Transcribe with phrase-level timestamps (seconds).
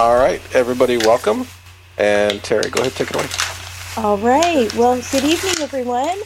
[0.00, 1.44] All right, everybody, welcome.
[1.98, 3.26] And Terry, go ahead, take it away.
[3.98, 4.72] All right.
[4.74, 6.18] Well, good evening, everyone.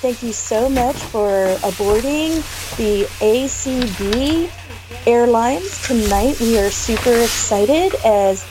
[0.00, 2.44] Thank you so much for aborting
[2.76, 4.48] the ACB
[5.04, 6.36] Airlines tonight.
[6.40, 8.44] We are super excited as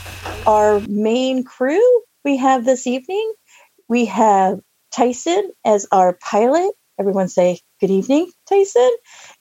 [0.44, 3.32] our main crew we have this evening.
[3.88, 4.60] We have
[4.94, 6.72] Tyson as our pilot.
[7.00, 8.90] Everyone say good evening, Tyson.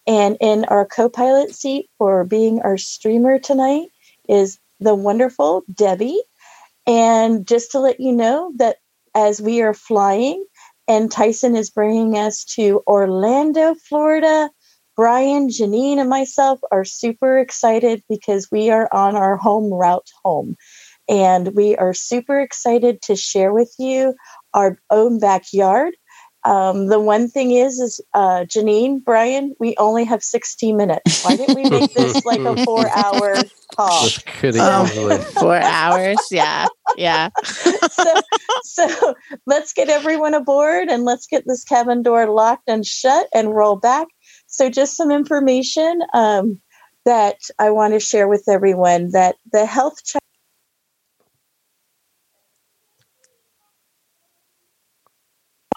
[0.08, 3.90] And in our co pilot seat for being our streamer tonight
[4.30, 6.22] is the wonderful Debbie.
[6.86, 8.78] And just to let you know that
[9.16, 10.46] as we are flying,
[10.88, 14.50] and Tyson is bringing us to Orlando, Florida.
[14.96, 20.56] Brian, Janine, and myself are super excited because we are on our home route home.
[21.08, 24.16] And we are super excited to share with you
[24.54, 25.96] our own backyard.
[26.48, 31.26] Um, the one thing is, is uh, Janine, Brian, we only have 60 minutes.
[31.26, 33.36] Why didn't we make this like a four hour
[33.76, 34.08] call?
[34.58, 34.88] Um,
[35.36, 36.18] four hours.
[36.32, 36.68] Yeah.
[36.96, 37.30] Yeah.
[37.44, 38.14] so,
[38.64, 43.54] so let's get everyone aboard and let's get this cabin door locked and shut and
[43.54, 44.08] roll back.
[44.48, 46.62] So, just some information um,
[47.04, 50.22] that I want to share with everyone that the health check.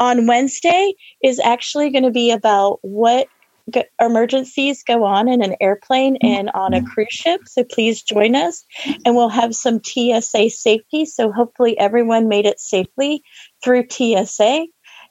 [0.01, 3.29] On Wednesday is actually going to be about what
[3.73, 7.43] g- emergencies go on in an airplane and on a cruise ship.
[7.47, 8.65] So please join us,
[9.05, 11.07] and we'll have some TSA safety.
[11.07, 13.23] So hopefully everyone made it safely
[13.63, 14.67] through TSA,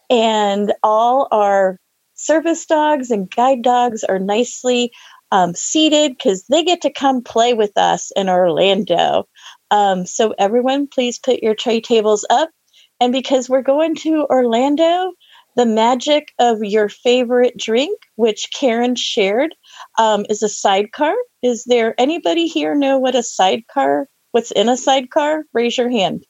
[0.10, 1.80] and all our
[2.16, 4.92] service dogs and guide dogs are nicely
[5.32, 9.28] um, seated because they get to come play with us in Orlando.
[9.72, 12.50] Um, so everyone, please put your tray tables up
[13.00, 15.14] and because we're going to Orlando,
[15.56, 19.56] the magic of your favorite drink, which Karen shared,
[19.98, 21.14] um, is a sidecar.
[21.42, 24.08] Is there anybody here know what a sidecar?
[24.32, 25.44] What's in a sidecar?
[25.54, 26.26] Raise your hand.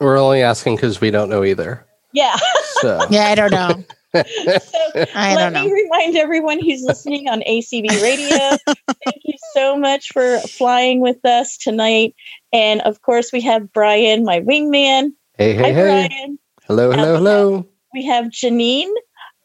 [0.00, 1.84] We're only asking because we don't know either.
[2.12, 2.36] Yeah.
[2.80, 3.00] So.
[3.10, 3.84] yeah, I don't know.
[4.14, 5.72] so I let me know.
[5.72, 8.56] remind everyone who's listening on ACB Radio.
[9.04, 12.14] thank you so much for flying with us tonight.
[12.52, 15.12] And of course, we have Brian, my wingman.
[15.38, 16.08] Hey, hey, Hi, hey.
[16.08, 16.38] Brian.
[16.66, 17.66] Hello, hello, Um, hello.
[17.94, 18.90] We have Janine.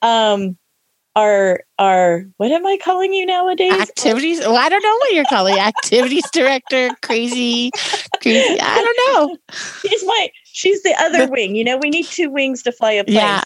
[0.02, 0.58] Um,
[1.16, 3.80] our our what am I calling you nowadays?
[3.80, 4.40] Activities.
[4.40, 6.90] Well, I don't know what you're calling activities director.
[7.04, 7.70] Crazy,
[8.24, 8.60] crazy.
[8.60, 9.38] I don't know.
[9.84, 11.56] She's my she's the other wing.
[11.56, 13.18] You know, we need two wings to fly a plane.
[13.18, 13.44] Yeah.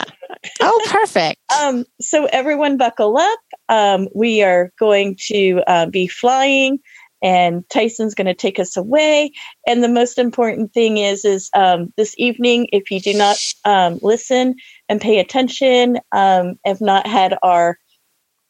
[0.61, 1.41] Oh, perfect.
[1.61, 3.39] Um, so everyone buckle up.
[3.67, 6.79] Um, we are going to uh, be flying
[7.21, 9.31] and Tyson's going to take us away.
[9.65, 13.99] And the most important thing is, is um, this evening, if you do not um,
[14.01, 14.55] listen
[14.87, 17.77] and pay attention, um, have not had our,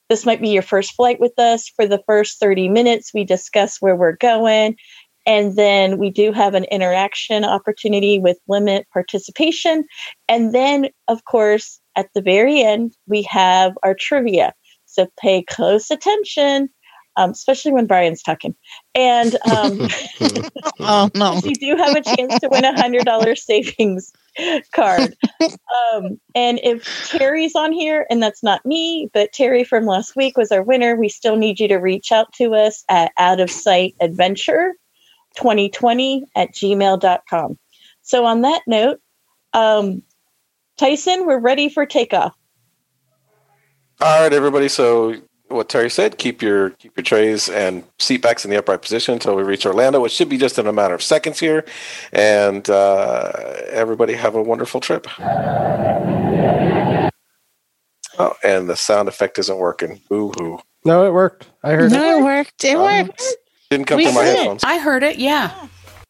[0.09, 1.69] this might be your first flight with us.
[1.69, 4.75] For the first 30 minutes, we discuss where we're going.
[5.25, 9.84] And then we do have an interaction opportunity with limit participation.
[10.29, 14.53] And then, of course, at the very end, we have our trivia.
[14.85, 16.69] So pay close attention
[17.17, 18.55] um, especially when Brian's talking.
[18.95, 19.89] And um,
[20.79, 24.13] oh no, you do have a chance to win a hundred dollar savings
[24.72, 25.16] card.
[25.41, 30.38] Um, and if Terry's on here, and that's not me, but Terry from last week
[30.38, 33.49] was our winner, we still need you to reach out to us at out of
[33.49, 34.73] sight adventure
[35.35, 37.57] 2020 at gmail.com.
[38.03, 38.99] So on that note,
[39.53, 40.03] um,
[40.78, 42.34] Tyson, we're ready for takeoff.
[43.99, 44.69] All right, everybody.
[44.69, 45.16] So
[45.50, 49.13] what Terry said, keep your keep your trays and seat backs in the upright position
[49.13, 51.66] until we reach Orlando, which should be just in a matter of seconds here.
[52.13, 53.31] And uh,
[53.69, 55.08] everybody have a wonderful trip.
[58.19, 60.02] Oh, and the sound effect isn't working.
[60.09, 60.59] Boo hoo.
[60.85, 61.47] No, it worked.
[61.64, 62.24] I heard no, it.
[62.24, 62.64] worked.
[62.64, 63.24] It worked.
[63.69, 64.38] Didn't come We from my heard it.
[64.38, 64.64] headphones.
[64.64, 65.18] I heard it.
[65.18, 65.52] Yeah.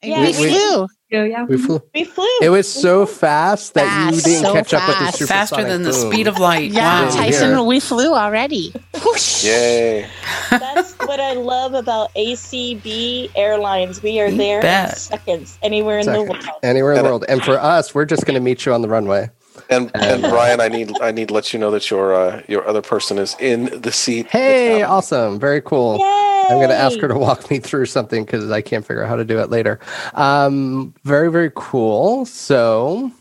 [0.02, 1.24] Yeah, we we- flew.
[1.26, 1.44] yeah.
[1.46, 1.82] We flew.
[1.94, 2.26] We flew.
[2.42, 5.18] It was so fast that you didn't so catch up with the fast.
[5.20, 6.12] supersonic Faster than the boom.
[6.12, 6.72] speed of light.
[6.72, 7.10] Yeah, wow.
[7.12, 7.62] Tyson, Yeah.
[7.62, 8.74] we flew already.
[9.04, 9.44] Whoosh.
[9.46, 10.08] Yay.
[10.50, 14.02] That's what I love about ACB Airlines.
[14.04, 16.46] We are You there in seconds, anywhere in the world.
[16.64, 17.26] Anywhere in the world.
[17.30, 19.30] And for us, we're just going to meet you on the runway.
[19.70, 22.66] And and Brian, I need I need to let you know that your uh, your
[22.68, 24.28] other person is in the seat.
[24.28, 25.40] Hey, awesome.
[25.40, 25.98] Very cool.
[25.98, 26.37] Yay!
[26.50, 29.10] I'm going to ask her to walk me through something because I can't figure out
[29.10, 29.80] how to do it later.
[30.14, 32.26] Um, very, very cool.
[32.26, 33.12] So,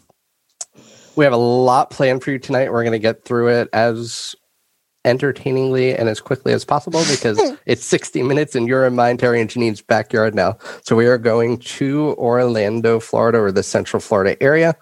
[1.17, 2.73] we have a lot planned for you tonight.
[2.73, 4.37] We're going to get through it as
[5.05, 9.41] entertainingly and as quickly as possible because it's 60 minutes and you're in mine, Terry
[9.41, 10.59] and Janine's backyard now.
[10.83, 14.77] So, we are going to Orlando, Florida, or the Central Florida area.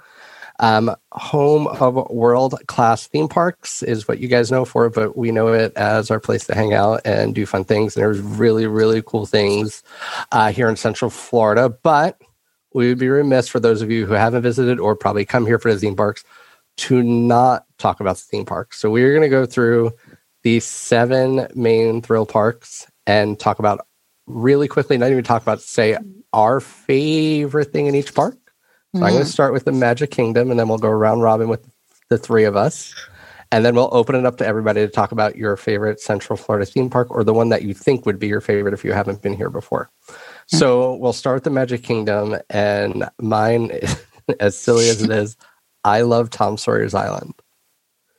[0.61, 5.33] Um, home of world class theme parks is what you guys know for, but we
[5.33, 7.97] know it as our place to hang out and do fun things.
[7.97, 9.83] And there's really, really cool things
[10.33, 11.69] uh, here in Central Florida.
[11.69, 12.21] But
[12.73, 15.59] we would be remiss for those of you who haven't visited or probably come here
[15.59, 16.25] for the theme parks
[16.77, 18.79] to not talk about the theme parks.
[18.79, 19.93] So we're going to go through
[20.43, 23.87] the seven main thrill parks and talk about
[24.27, 25.97] really quickly, not even talk about, say,
[26.33, 28.37] our favorite thing in each park.
[28.95, 29.29] So I'm going to mm-hmm.
[29.29, 31.69] start with the Magic Kingdom and then we'll go round robin with
[32.11, 32.95] the three of us.
[33.51, 36.65] And then we'll open it up to everybody to talk about your favorite Central Florida
[36.65, 39.21] theme park or the one that you think would be your favorite if you haven't
[39.21, 39.91] been here before.
[40.09, 40.57] Hmm.
[40.57, 42.37] So we'll start with the Magic Kingdom.
[42.51, 43.81] And mine,
[44.41, 45.37] as silly as it is,
[45.83, 47.35] I love Tom Sawyer's Island.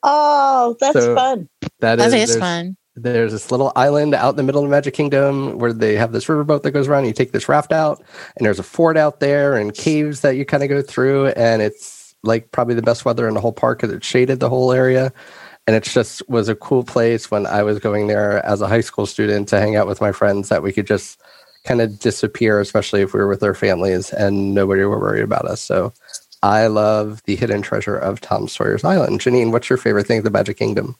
[0.07, 1.50] Oh, that's So- fun.
[1.80, 2.77] That That is, is fun.
[2.96, 6.26] There's this little island out in the middle of Magic Kingdom where they have this
[6.26, 7.06] riverboat that goes around.
[7.06, 8.02] You take this raft out,
[8.38, 11.28] and there's a fort out there and caves that you kind of go through.
[11.28, 14.50] And it's like probably the best weather in the whole park because it's shaded the
[14.50, 15.12] whole area.
[15.68, 18.82] And it just was a cool place when I was going there as a high
[18.82, 21.20] school student to hang out with my friends that we could just
[21.66, 25.46] kind of disappear, especially if we were with our families and nobody were worried about
[25.46, 25.60] us.
[25.60, 25.92] So
[26.44, 29.20] I love the hidden treasure of Tom Sawyer's Island.
[29.20, 30.96] Janine, what's your favorite thing at the Magic Kingdom?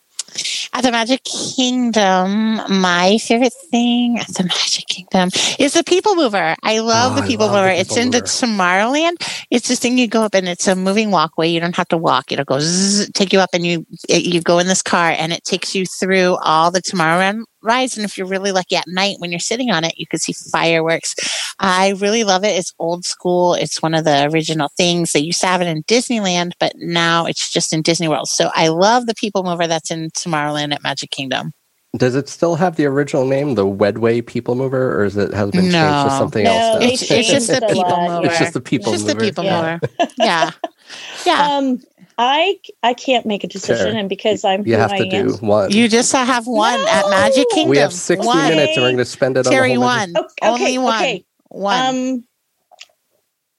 [0.78, 6.54] At the Magic Kingdom, my favorite thing at the Magic Kingdom is the People Mover.
[6.64, 7.72] I love Oh, the People love the Mover.
[7.72, 9.46] it's People in the Tomorrowland.
[9.50, 11.48] It's this thing you go up and it's a moving walkway.
[11.48, 12.34] You don't have to walk.
[12.34, 15.32] It'll go zzz, take you up and you it, you go in this car and
[15.32, 17.98] it takes you through all the Tomorrowland rides.
[17.98, 20.34] And if you're really lucky at night when you're sitting on it, you can see
[20.52, 21.16] fireworks.
[21.60, 22.58] I really love it.
[22.58, 23.54] It's old school.
[23.56, 25.12] It's one of the original things.
[25.12, 28.28] They used to have it in Disneyland, but now it's just in Disney World.
[28.28, 31.52] So I love the People Mover that's in Tomorrowland at Magic Kingdom.
[31.98, 35.50] Does it still have the original name, the Wedway People Mover, or is it has
[35.52, 36.80] been changed to something No, else?
[36.82, 36.88] now?
[36.88, 38.28] It's, it's just the People Mover.
[38.28, 39.20] It's just the People It's just Mover.
[39.20, 39.80] the People Yeah.
[39.98, 40.12] Mover.
[40.18, 40.52] Yeah.
[41.26, 41.48] Yeah.
[41.58, 41.80] Um,
[42.18, 43.98] I I can't make a decision, Sure.
[43.98, 45.28] and because I'm you who have I to am.
[45.28, 45.72] do one.
[45.72, 47.72] You just have one at Magic Kingdom.
[47.72, 50.26] we have 60 minutes and we're going to spend it Terry, on the Magic- one.
[50.42, 50.96] Oh, Only okay, one.
[50.96, 51.26] okay.
[51.50, 51.86] One.
[52.16, 52.24] Um,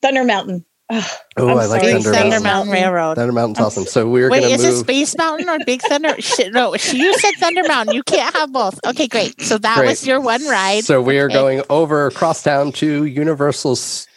[0.02, 0.64] Thunder Mountain.
[0.88, 1.04] Ugh,
[1.36, 2.42] Oh, I'm I like sorry, Big Thunder Thunder Mountain.
[2.44, 3.14] Mountain Railroad.
[3.16, 3.84] Thunder Mountain's I'm awesome.
[3.86, 4.76] So we're Wait, going is to it.
[4.76, 6.14] Space Mountain or Big Thunder?
[6.52, 7.94] No, you said Thunder Mountain.
[7.96, 8.78] You can't have both.
[8.86, 9.40] Okay, great.
[9.42, 9.88] So that Great.
[9.88, 10.84] was your one ride.
[10.84, 11.34] So we are Okay.
[11.34, 13.76] going over across town to Universal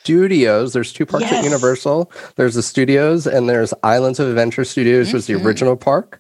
[0.10, 0.74] Studios.
[0.74, 2.12] There's two parks at Universal.
[2.36, 6.20] There's the studios and there's Islands of Adventure Studios, which was the original park.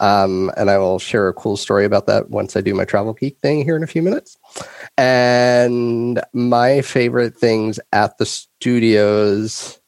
[0.00, 3.14] Um, and I will share a cool story about that once I do my travel
[3.14, 4.36] geek thing here in a few minutes.
[4.98, 9.80] And my favorite things at the studios,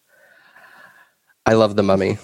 [1.45, 2.17] I love the Mummy.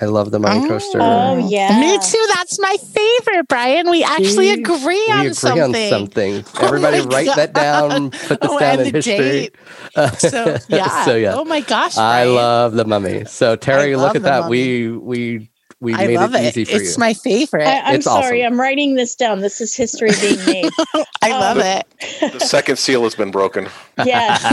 [0.00, 0.68] I love the Mummy Oh.
[0.68, 0.98] coaster.
[1.00, 1.80] Oh yeah.
[1.80, 2.26] Me too.
[2.34, 3.90] That's my favorite, Brian.
[3.90, 4.52] We actually See?
[4.52, 5.62] agree we on agree something.
[5.62, 6.44] on something.
[6.60, 8.10] Oh Everybody my write that down.
[8.26, 9.50] Put this Oh, down in the history.
[9.50, 9.56] date.
[10.18, 11.04] So yeah.
[11.04, 11.34] so yeah.
[11.36, 11.96] Oh my gosh.
[11.96, 13.24] I love the mummy.
[13.26, 14.42] So Terry, look at that.
[14.42, 14.88] Mummy.
[14.88, 15.50] We we
[15.80, 16.56] we I made love it it.
[16.56, 16.82] easy for you.
[16.82, 17.00] It's you.
[17.00, 17.66] my favorite.
[17.66, 18.42] I, I'm It's sorry.
[18.42, 18.54] awesome.
[18.54, 19.40] I'm writing this down.
[19.40, 20.72] This is history being made.
[21.22, 21.86] I love um, it.
[22.32, 23.68] The second seal has been broken.
[23.98, 24.44] yes.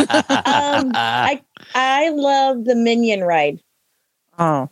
[0.46, 1.42] Um, I
[1.76, 3.60] I love the Minion ride.
[4.40, 4.70] Oh,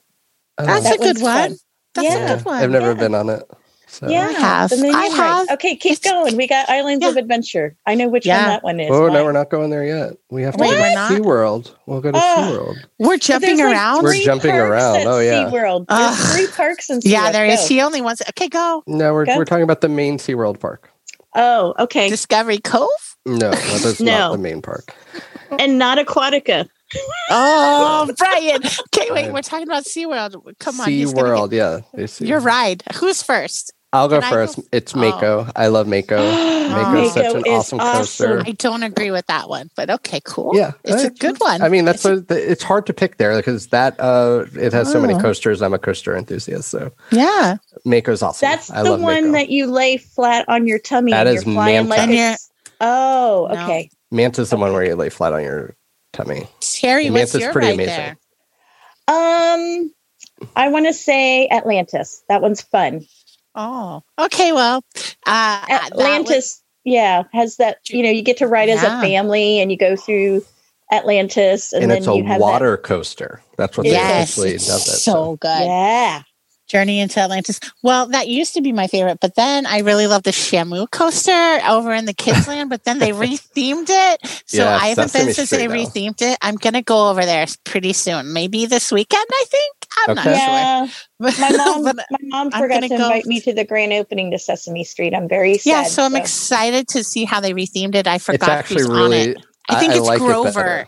[0.58, 1.50] Oh, that's That a good one.
[1.50, 1.58] fun.
[1.96, 2.16] That's Yeah.
[2.34, 2.64] a good one.
[2.64, 2.94] I've never yeah.
[2.94, 3.44] been on it.
[3.88, 4.08] So.
[4.10, 4.74] Yeah, have.
[4.74, 5.52] I have.
[5.52, 6.36] Okay, keep It's- going.
[6.36, 7.76] We got Islands of Adventure.
[7.86, 8.40] I know which Yeah.
[8.42, 8.90] one that one is.
[8.92, 10.14] Oh no, we're not going there yet.
[10.32, 11.12] We have to Wait, go to not?
[11.12, 11.72] SeaWorld.
[11.86, 12.22] We'll go to Oh.
[12.74, 12.76] SeaWorld.
[12.98, 14.04] We're But jumping there's like around.
[14.04, 15.06] We're jumping around.
[15.06, 15.44] Oh, yeah.
[15.46, 15.86] SeaWorld.
[15.90, 16.16] Ugh.
[16.18, 17.12] There's three parks in SeaWorld.
[17.12, 17.60] yeah, there is.
[17.60, 17.68] Go.
[17.68, 18.24] He only wants.
[18.30, 18.82] Okay, go.
[18.88, 19.38] No, we're Go.
[19.38, 20.90] we're talking about the main SeaWorld park.
[21.36, 22.10] Oh, okay.
[22.10, 22.90] Discovery Cove.
[23.28, 24.12] No, that is No.
[24.18, 24.92] not the main park.
[25.60, 26.68] and not Aquatica.
[27.30, 28.62] Oh, Brian.
[28.94, 29.32] Okay, wait.
[29.32, 30.36] We're talking about SeaWorld.
[30.60, 30.90] Come on.
[30.90, 31.78] he's gonna yeah.
[31.94, 32.84] It's- get- Your ride.
[32.96, 33.74] Who's first?
[33.96, 34.60] I'll go Can I go first.
[34.60, 35.00] f- It's Oh.
[35.00, 35.48] Mako.
[35.56, 36.18] I love Mako.
[36.18, 38.42] Mako Mako is such an is awesome coaster.
[38.44, 40.52] I don't agree with that one, but okay, cool.
[40.56, 41.62] Yeah, It's a uh, good one.
[41.62, 44.46] I mean, that's It's a- what the, it's hard to pick there because that uh,
[44.56, 45.20] it has so many Oh.
[45.20, 45.62] coasters.
[45.62, 47.58] I'm a coaster enthusiast, so yeah.
[47.86, 48.48] Mako's awesome.
[48.50, 49.32] That's I the love one Mako.
[49.34, 52.14] that you lay flat on your tummy That and is you're flying like Manta.
[52.14, 52.50] it's-
[52.82, 53.64] Oh, No.
[53.64, 53.90] okay.
[54.12, 55.76] Manta's the one where you lay flat on your
[56.14, 56.48] tummy.
[56.62, 57.96] Terry, what's your pretty ride amazing.
[57.96, 58.18] there?
[59.08, 59.94] Um,
[60.56, 62.24] I want to say Atlantis.
[62.30, 63.02] That one's fun.
[63.56, 64.52] Oh, okay.
[64.54, 67.78] Well, uh, that was- Atlantis, yeah, has that.
[67.90, 70.44] You know, you get to ride as a family, and you go through
[70.92, 73.42] Atlantis, and, And, then it's a you have water coaster.
[73.58, 74.98] That's what they actually does it.
[74.98, 75.66] so good.
[75.66, 76.24] Yeah,
[76.74, 77.60] Journey into Atlantis.
[77.84, 81.60] Well, that used to be my favorite, but then I really love the Shamu coaster
[81.70, 84.44] over in the Kids Land, but then they rethemed it.
[84.48, 85.76] So Yeah, I haven't been since they Street now.
[85.76, 86.38] rethemed it.
[86.42, 88.34] I'm going to go over there pretty soon.
[88.34, 89.76] Maybe this weekend, I think.
[90.08, 90.30] I'm Okay.
[90.32, 90.86] not yeah.
[90.88, 90.96] sure.
[91.40, 94.32] My mom, But- my mom forgot gonna to go- invite me to the grand opening
[94.32, 95.14] to Sesame Street.
[95.14, 95.70] I'm very sad.
[95.70, 98.08] yeah, so I'm excited to see how they rethemed it.
[98.08, 99.22] I It's forgot actually who's really.
[99.22, 99.38] on it.
[99.70, 100.52] I think it's like Grover.
[100.52, 100.88] better.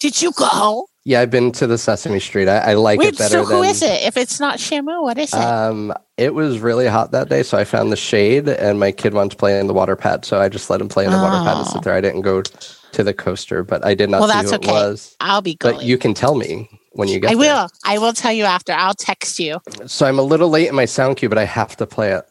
[0.00, 0.88] Did you go?
[1.08, 2.48] Yeah, I've been to the Sesame Street.
[2.48, 3.70] I, I like Wait, it better so who than.
[3.70, 4.02] is it?
[4.02, 5.38] If it's not Shamu, what is it?
[5.38, 9.14] Um, it was really hot that day, so I found the shade, and my kid
[9.14, 11.16] wants to play in the water pad, so I just let him play in the
[11.18, 11.72] water pad and Oh.
[11.72, 11.94] sit there.
[11.94, 14.68] I didn't go to the coaster, but I did not Well, see that's who okay.
[14.68, 15.16] it was.
[15.20, 15.76] I'll be going.
[15.76, 17.38] But you can tell me when you get I there.
[17.54, 17.68] will.
[17.84, 18.72] I will tell you after.
[18.72, 19.60] I'll text you.
[19.86, 22.24] So I'm a little late in my sound cue, but I have to play it.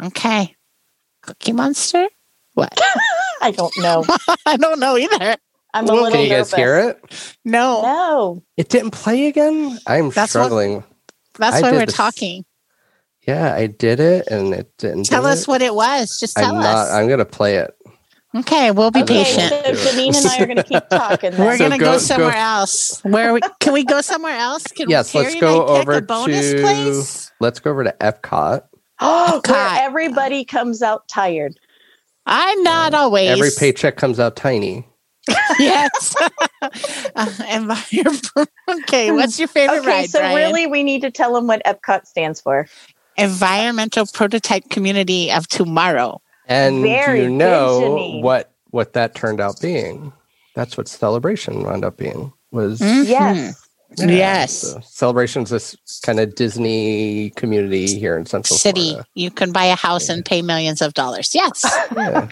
[0.00, 0.54] Okay.
[1.22, 2.06] Cookie Monster?
[2.52, 2.80] What?
[3.42, 4.04] I don't know.
[4.46, 5.36] I don't know either.
[5.74, 7.36] I'm a Well, little Can you guys hear it?
[7.44, 8.42] No, No.
[8.56, 9.78] It didn't play again.
[9.86, 10.84] I'm That's what- struggling.
[11.38, 12.44] that's I why we're this- talking.
[13.26, 15.04] Yeah, I did it, and it didn't.
[15.04, 15.48] Tell us it.
[15.48, 16.20] what it was.
[16.20, 16.76] Just tell I'm not.
[16.88, 16.92] us.
[16.92, 17.74] I'm gonna play it.
[18.36, 19.78] okay, we'll be Okay, Okay, patient.
[19.78, 21.30] so Janine and I are going to keep talking.
[21.32, 21.40] then.
[21.40, 23.00] We're So gonna go- go, go- somewhere else.
[23.04, 24.64] Where we, can we go somewhere else?
[24.64, 27.30] Can Yes, Carrie let's go over a bonus to- place?
[27.40, 28.62] Let's go over to Epcot.
[29.00, 29.78] Where Epcot.
[29.80, 31.58] everybody comes out tired.
[32.26, 33.30] I'm not always.
[33.30, 34.86] Every paycheck comes out tiny.
[35.58, 36.14] yes.
[36.62, 36.68] uh,
[37.48, 38.46] envir-
[38.82, 40.36] okay, what's your favorite Okay, ride, so Brian?
[40.36, 42.66] really, we need to tell them what Epcot stands for.
[43.16, 46.20] Environmental Prototype Community of Tomorrow.
[46.46, 48.22] And Very do you know Janine.
[48.22, 50.12] what what that turned out being?
[50.54, 52.32] That's what celebration wound up being.
[52.50, 53.06] Was Mhm.
[53.06, 53.60] Yes.
[53.96, 54.52] Yeah, Yes.
[54.52, 58.88] so celebration's this kind of Disney community here in Central City.
[58.90, 59.06] Florida.
[59.14, 61.34] You can buy a house and pay millions of dollars.
[61.34, 61.64] Yes.
[61.96, 62.28] Yeah.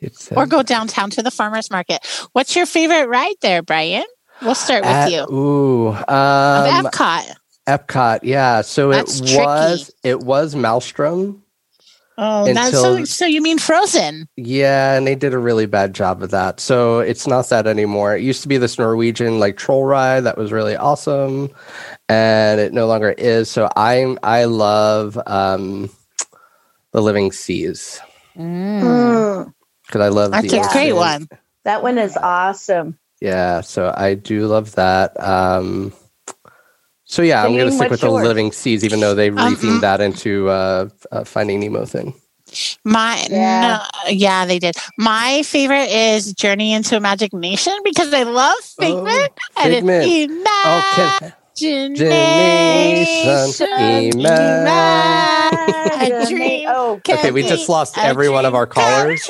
[0.00, 2.06] It's, uh, or go downtown to the farmers market.
[2.32, 4.04] What's your favorite ride there, Brian?
[4.42, 5.22] We'll start with at- you.
[5.34, 7.34] Ooh, Of um, Epcot.
[7.66, 8.20] Epcot.
[8.22, 8.60] Yeah.
[8.62, 9.44] So That's it tricky.
[9.44, 11.42] was it was Maelstrom.
[12.20, 14.28] Oh, that's so, so you mean Frozen?
[14.36, 16.58] Yeah, and they did a really bad job of that.
[16.58, 18.16] So it's not that anymore.
[18.16, 21.48] It used to be this Norwegian like troll ride that was really awesome,
[22.08, 23.48] and it no longer is.
[23.48, 25.90] So I'm I love um
[26.90, 28.00] the Living Seas
[28.36, 29.52] Mm,
[29.88, 31.28] because I love That's the a great one.
[31.64, 32.98] that one is awesome.
[33.20, 35.20] Yeah, so I do love that.
[35.22, 35.92] Um
[37.04, 38.10] so yeah, I'm gonna stick what's with the?
[38.10, 42.14] Living Seas, even though they Um, rethemed that into uh, uh Finding Nemo thing.
[42.84, 43.60] My Yeah.
[43.60, 44.76] no, yeah, they did.
[44.98, 49.06] My favorite is Journey into Imagination because I love Figment.
[49.06, 49.28] Oh,
[49.58, 50.04] and Figment.
[50.04, 50.32] it's
[50.64, 51.12] Oh, can,
[51.60, 53.54] Imagination.
[53.76, 54.78] Imagination.
[56.00, 59.28] A dream Oh, can Okay, we just lost every one of dream our come callers.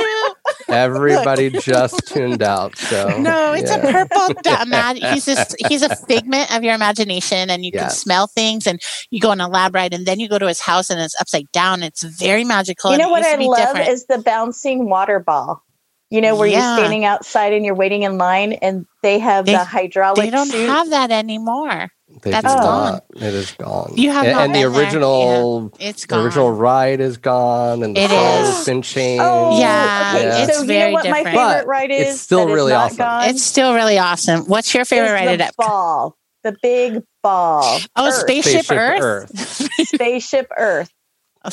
[0.68, 0.76] True.
[0.76, 2.76] Everybody just tuned out.
[2.78, 3.76] So No, it's yeah.
[3.88, 4.34] a purple.
[4.42, 8.66] da- imag- he's just he's a figment of your imagination, and you can smell things.
[8.66, 11.00] And you go on a lab ride, and then you go to his house, and
[11.00, 11.82] it's upside down.
[11.82, 12.92] It's very magical.
[12.92, 13.88] you know what I love different.
[13.88, 15.62] is the bouncing water ball.
[16.10, 16.70] You know, where Yeah.
[16.70, 20.30] you're standing outside and you're waiting in line, and they have They- the hydraulic they
[20.30, 20.68] don't chute.
[20.68, 21.88] have that anymore.
[22.22, 22.92] They that's do gone.
[22.94, 23.04] not.
[23.16, 23.92] It is gone.
[23.96, 24.84] You have and, not and the been there.
[24.84, 26.24] original It's the gone.
[26.24, 28.48] original ride is gone, and the It song is.
[28.48, 29.22] has been oh, changed.
[29.24, 30.42] Oh, Yeah, okay.
[30.44, 31.36] it's so you very know what my different.
[31.36, 32.08] favorite But ride is?
[32.14, 32.96] it's still that is really not awesome.
[32.96, 34.40] Gone, It's still really awesome.
[34.46, 35.56] What's your favorite is ride the at Epcot?
[35.58, 37.80] ball, the big ball.
[37.96, 38.14] Oh, Earth.
[38.14, 39.02] Spaceship, Spaceship Earth.
[39.02, 39.68] Earth.
[39.82, 40.90] Spaceship Earth.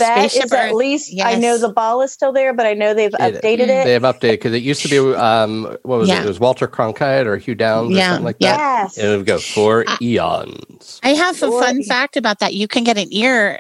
[0.02, 0.74] Oh, That is Spaceship at Earth.
[0.74, 3.86] least I know the ball is still there, but I know they've It- updated it.
[3.86, 6.20] They have updated because it used to be um what was Yeah.
[6.22, 6.26] it?
[6.26, 8.58] It was Walter Cronkite or Hugh Downs or Yeah, something like yeah.
[8.58, 8.82] that.
[8.84, 8.98] yes.
[8.98, 11.00] And it would go for I- eons.
[11.04, 12.54] I have a Or- fun fact about that.
[12.54, 13.60] You can get an ear,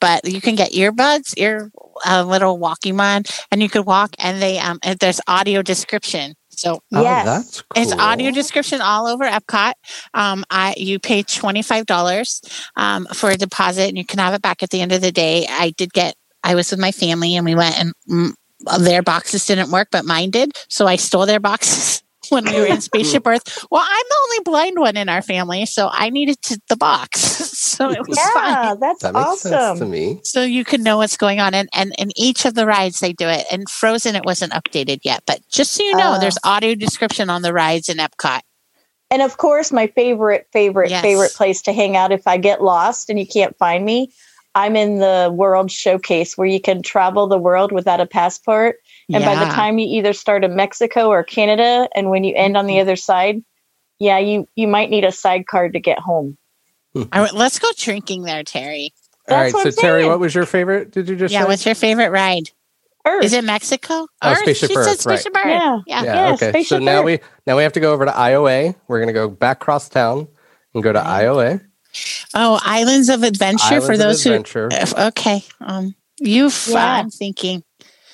[0.00, 1.70] but you can get earbuds, ear
[2.04, 4.14] a little walking one, and you could walk.
[4.18, 6.34] And they um, and there's audio description.
[6.58, 7.26] So Yes.
[7.26, 7.82] Oh, that's cool.
[7.82, 9.72] it's audio description all over Epcot.
[10.14, 12.40] Um, I you pay twenty five dollars
[12.76, 15.12] um, for a deposit, and you can have it back at the end of the
[15.12, 15.46] day.
[15.48, 16.14] I did get.
[16.42, 17.92] I was with my family, and we went and.
[18.08, 18.32] Mm,
[18.78, 20.52] their boxes didn't work, but mine did.
[20.70, 23.64] So I stole their boxes when we were in Spaceship Earth.
[23.70, 27.20] Well, I'm the only blind one in our family, so I needed to, the box.
[27.20, 28.52] so it was fine.
[28.52, 29.90] Yeah, that's That makes sense to awesome.
[29.90, 30.20] me.
[30.24, 31.54] So you can know what's going on.
[31.54, 33.44] And, and in each of the rides, they do it.
[33.50, 35.22] And Frozen, it wasn't updated yet.
[35.26, 36.18] But just so you know, Uh.
[36.18, 38.40] there's audio description on the rides in Epcot.
[39.10, 41.02] And of course, my favorite, favorite, Yes.
[41.02, 44.12] favorite place to hang out if I get lost and you can't find me,
[44.56, 48.76] I'm in the World Showcase where you can travel the world without a passport.
[49.12, 52.56] And by the time you either start in Mexico or Canada, and when you end
[52.56, 52.80] on the mm-hmm.
[52.82, 53.42] other side,
[53.98, 56.36] yeah, you you might need a side card to get home.
[56.94, 57.02] Hmm.
[57.12, 58.92] All right, let's go drinking there, Terry.
[59.28, 60.10] All That's right, what so I'm Terry, saying.
[60.10, 60.90] what was your favorite?
[60.90, 61.48] Did you just yeah, say?
[61.48, 62.50] what's your favorite ride?
[63.06, 63.24] Earth.
[63.24, 64.06] Is it Mexico?
[64.22, 65.44] Oh, Spaceship She Earth, said Spaceship Earth.
[65.46, 65.80] Yeah.
[65.86, 66.02] Yeah.
[66.02, 66.46] yeah, Yeah, okay.
[66.46, 67.04] So Spaceship now Earth.
[67.04, 68.74] we now we have to go over to IOA.
[68.88, 70.28] We're gonna go back across town
[70.72, 71.24] and go to Right.
[71.24, 71.60] IOA.
[72.34, 74.68] Oh, Islands of Adventure Islands for of those Adventure.
[74.72, 74.76] who.
[74.76, 75.44] if- Okay.
[75.60, 76.46] Um, you.
[76.46, 76.92] F- Yeah.
[76.94, 77.62] I'm thinking.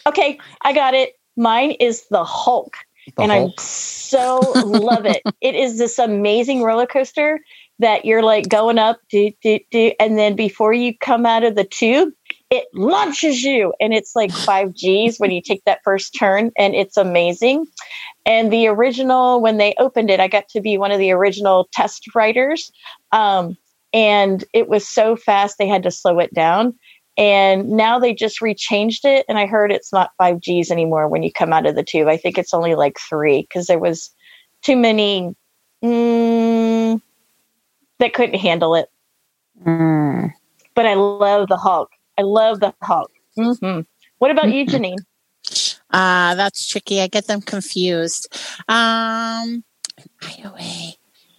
[0.07, 1.15] Okay, I got it.
[1.37, 2.77] Mine is the Hulk.
[3.17, 3.55] The and Hulk.
[3.57, 5.23] I so love it.
[5.41, 7.41] It is this amazing roller coaster
[7.79, 11.55] that you're like going up, do, do, do, and then before you come out of
[11.55, 12.13] the tube,
[12.51, 16.75] it launches you and it's like five G's when you take that first turn and
[16.75, 17.67] it's amazing.
[18.27, 21.69] And the original, when they opened it, I got to be one of the original
[21.73, 22.71] test writers.
[23.13, 23.57] Um,
[23.93, 26.79] and it was so fast they had to slow it down.
[27.17, 29.27] And now they just rechanged it.
[29.29, 32.09] And I heard it's not five G's anymore when you come out of the tube.
[32.09, 34.11] I think it's only like three because there was
[34.63, 35.35] too many
[35.85, 37.01] mm,
[37.99, 38.89] that couldn't handle it.
[39.65, 40.33] Mm.
[40.75, 41.91] But I love the Hulk.
[42.19, 43.11] I love the Hulk.
[43.37, 43.81] hmm
[44.19, 44.99] What about you, Janine?
[45.91, 47.01] Uh, that's tricky.
[47.01, 48.29] I get them confused.
[48.69, 49.65] Um,
[50.23, 50.97] IOA.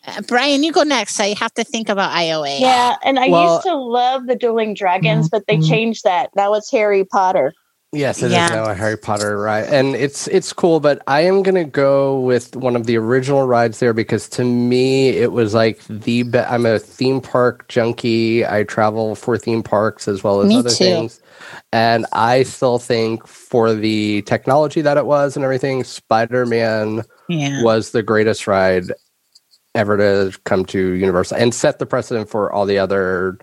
[0.07, 1.19] Uh, Brian, you go next.
[1.19, 2.59] I have to think about IOA.
[2.59, 6.29] Yeah, and I Well- used to love the Dueling Dragons, but they changed that.
[6.35, 7.53] Now it's Harry Potter.
[7.93, 8.47] Yes, it is Yeah.
[8.47, 10.79] now a Harry Potter ride, and it's it's cool.
[10.79, 15.09] But I am gonna go with one of the original rides there because to me
[15.09, 18.45] it was like the be- I'm a theme park junkie.
[18.47, 20.75] I travel for theme parks as well as Me other too.
[20.85, 21.19] things,
[21.73, 27.61] and I still think for the technology that it was and everything, Spider Man Yeah.
[27.61, 28.85] was the greatest ride
[29.75, 33.37] ever to come to Universal and set the precedent for all the other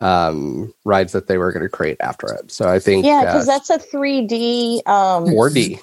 [0.00, 2.50] um, rides that they were going to create after it.
[2.50, 4.86] So I think Yeah, uh, because that's a 3D.
[4.86, 5.80] Um, 4D.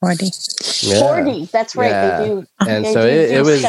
[0.00, 0.26] 40.
[0.82, 1.00] Yeah.
[1.00, 1.50] 4D.
[1.50, 1.90] That's right.
[1.90, 2.18] Yeah.
[2.18, 2.46] They do.
[2.66, 3.64] And they so do it, it was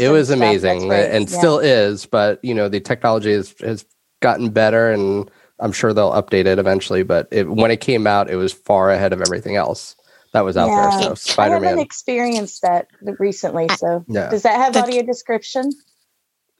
[0.00, 0.36] it was stuff.
[0.38, 1.10] amazing right.
[1.10, 1.38] and Yeah.
[1.38, 3.84] still is, but you know the technology has has
[4.20, 5.30] gotten better and
[5.60, 7.02] I'm sure they'll update it eventually.
[7.02, 9.96] But it, when it came out, it was far ahead of everything else
[10.32, 10.90] that was out Yeah.
[10.90, 11.00] there.
[11.02, 13.68] So I Spider haven't Man, experienced that recently.
[13.76, 15.70] So yeah, does that have The- audio description?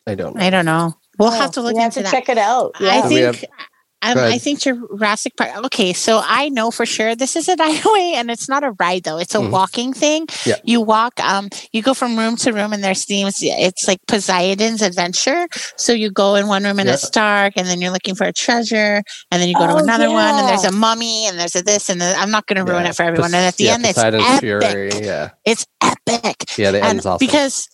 [0.07, 0.37] I don't.
[0.37, 0.43] know.
[0.43, 0.95] I don't know.
[1.19, 2.11] We'll Oh, have to look we have into to that.
[2.11, 2.73] check it out.
[2.81, 3.03] I Yeah.
[3.09, 3.45] We think have-
[4.03, 5.51] um, I think Jurassic Park.
[5.67, 9.05] Okay, so I know for sure this is an IOA, and it's not a ride
[9.05, 9.19] though.
[9.19, 9.51] It's a Mhm.
[9.51, 10.27] walking thing.
[10.45, 10.57] Yeah.
[10.65, 11.21] You walk.
[11.21, 13.39] Um, you go from room to room, and there's themes.
[13.43, 15.47] It's like Poseidon's adventure.
[15.77, 16.95] So you go in one room and Yeah.
[16.95, 19.79] it's dark, and then you're looking for a treasure, and then you go to Oh,
[19.79, 22.65] another one, and there's a mummy, and there's a this, and the, I'm not going
[22.65, 22.91] to ruin Yeah.
[22.91, 23.35] it for everyone.
[23.35, 24.41] And at the yeah, end, it's epic.
[24.41, 24.91] Fury.
[25.03, 27.25] Yeah, It's epic yeah, the and end's awesome.
[27.27, 27.69] because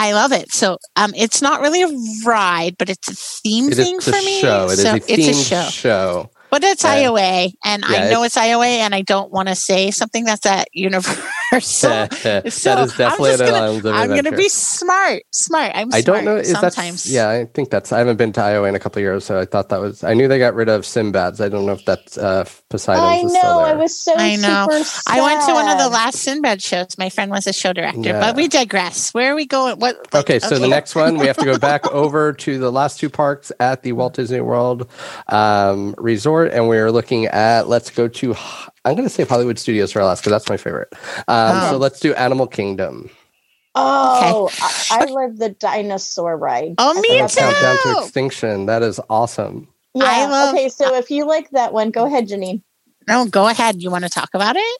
[0.00, 0.52] I love it.
[0.52, 1.88] So um, it's not really a
[2.24, 4.40] ride, but it's a theme it thing for me.
[4.40, 4.66] show.
[4.66, 6.30] It is so a it's a show, show.
[6.50, 6.94] but it's Yeah.
[7.02, 10.46] IOA, and Yeah, I know it's IOA, and I don't want to say something that's
[10.46, 11.24] at Universal.
[11.52, 15.72] that so is definitely I'm just an gonna- Islands I'm going to be smart, smart.
[15.74, 15.88] I'm.
[15.94, 16.36] I don't smart know.
[16.36, 17.04] Is sometimes.
[17.04, 17.30] that yeah?
[17.30, 17.90] I think that's.
[17.92, 20.04] I haven't been to IOA in a couple of years, so I thought that was.
[20.04, 21.40] I knew they got rid of Sinbad's.
[21.40, 23.02] I don't know if that's uh, Poseidon's.
[23.02, 23.64] I is still know.
[23.64, 23.74] there.
[23.74, 24.66] I was so I know.
[24.70, 26.98] super I went to one of the last Sinbad shows.
[26.98, 28.20] My friend was a show director, Yeah.
[28.20, 29.14] but we digress.
[29.14, 29.78] Where are we going?
[29.78, 29.96] What?
[30.12, 33.00] like, Okay, so the next one we have to go back over to the last
[33.00, 34.88] two parks at the Walt Disney World
[35.28, 37.68] um, Resort, and we're looking at.
[37.68, 38.34] Let's go to.
[38.84, 40.88] I'm going to say Hollywood Studios for last because that's my favorite.
[41.28, 41.70] Um, Oh.
[41.72, 43.10] So let's do Animal Kingdom.
[43.74, 46.74] Oh, I, I love the dinosaur ride.
[46.78, 47.16] Oh, I me too.
[47.18, 47.30] that.
[47.36, 48.66] Countdown to Extinction.
[48.66, 49.68] That is awesome.
[49.94, 50.04] Yeah.
[50.06, 52.62] I love- okay, so if you like that one, go ahead, Janine.
[53.06, 53.80] No, go ahead.
[53.82, 54.78] You want to talk about it?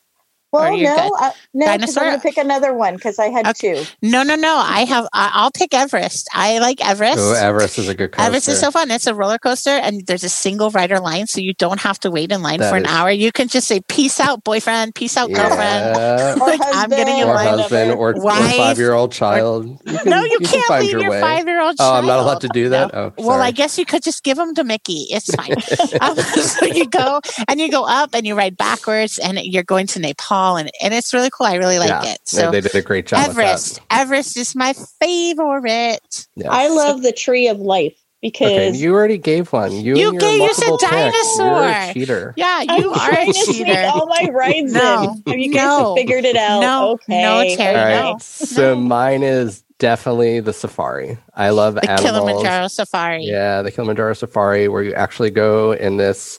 [0.52, 1.12] Well, no, good.
[1.18, 2.04] I, no, dinosaur.
[2.04, 3.84] I'm gonna pick another one because I had Okay.
[3.84, 3.90] two.
[4.02, 4.56] No, no, no.
[4.56, 5.06] I have.
[5.12, 6.28] I, I'll pick Everest.
[6.32, 7.18] I like Everest.
[7.20, 8.26] Oh, Everest is a good coaster.
[8.26, 8.90] Everest is so fun.
[8.90, 12.10] It's a roller coaster, and there's a single rider line, so you don't have to
[12.10, 13.10] wait in line That for an is- hour.
[13.10, 14.94] You can just say, "Peace out, boyfriend.
[14.94, 16.34] Peace out, girlfriend." Yeah.
[16.40, 17.58] Or Like, I'm getting in Or line.
[17.58, 19.66] husband, or, or five-year-old child.
[19.66, 21.20] You can, no, you, can can't find leave your, way.
[21.20, 21.94] five-year-old Child.
[21.94, 21.98] Oh.
[21.98, 22.92] I'm not allowed to do that.
[22.94, 23.12] No.
[23.18, 25.06] Oh, Well, I guess you could just give them to Mickey.
[25.10, 25.52] It's fine.
[26.00, 29.86] um, so you go and you go up and you ride backwards, and you're going
[29.88, 31.46] to Nepal, and, and it's really cool.
[31.46, 32.12] I really like Yeah.
[32.14, 32.18] it.
[32.24, 36.00] So they did a great job Everest, Everest is my favorite.
[36.36, 36.52] with that.
[36.52, 39.72] I love the tree of life because Okay, you already gave one.
[39.72, 41.38] You, You gave- you said multiple picks.
[41.38, 41.92] You're a dinosaur.
[41.94, 42.34] cheater.
[42.36, 43.90] Yeah, I'm you are trying a to cheater.
[43.94, 45.32] all my rides No, in.
[45.32, 46.60] Have you guys no, figured it out?
[46.60, 47.22] no, okay.
[47.22, 47.74] no, All Terry, okay.
[48.02, 48.12] right.
[48.12, 48.18] no.
[48.18, 51.16] So mine is definitely the safari.
[51.34, 52.10] I love The animals.
[52.10, 53.22] Kilimanjaro Safari.
[53.24, 56.38] Yeah, the Kilimanjaro Safari, where you actually go in this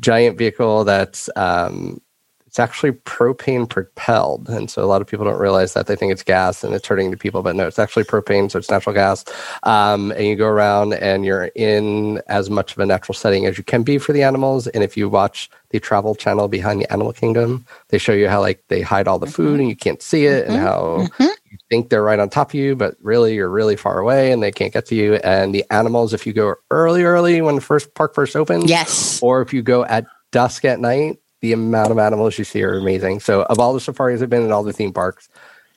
[0.00, 2.00] giant vehicle that's um,
[2.52, 6.12] it's actually propane propelled, and so a lot of people don't realize that they think
[6.12, 8.92] it's gas and it's hurting the people, but no, it's actually propane, so it's natural
[8.94, 9.24] gas.
[9.62, 13.56] Um, and you go around and you're in as much of a natural setting as
[13.56, 14.66] you can be for the animals.
[14.66, 18.40] And if you watch the Travel Channel behind the Animal Kingdom, they show you how
[18.42, 20.60] like they hide all the food and you can't see it, and Mhm.
[20.60, 21.30] how Mhm.
[21.50, 24.42] you think they're right on top of you, but really you're really far away and
[24.42, 25.14] they can't get to you.
[25.24, 29.20] And the animals, if you go early, early when the first park first opens, Yes.
[29.22, 32.74] or if you go at dusk at night, the amount of animals you see are
[32.78, 33.20] amazing.
[33.20, 35.28] So of all the safaris I've been in all the theme parks,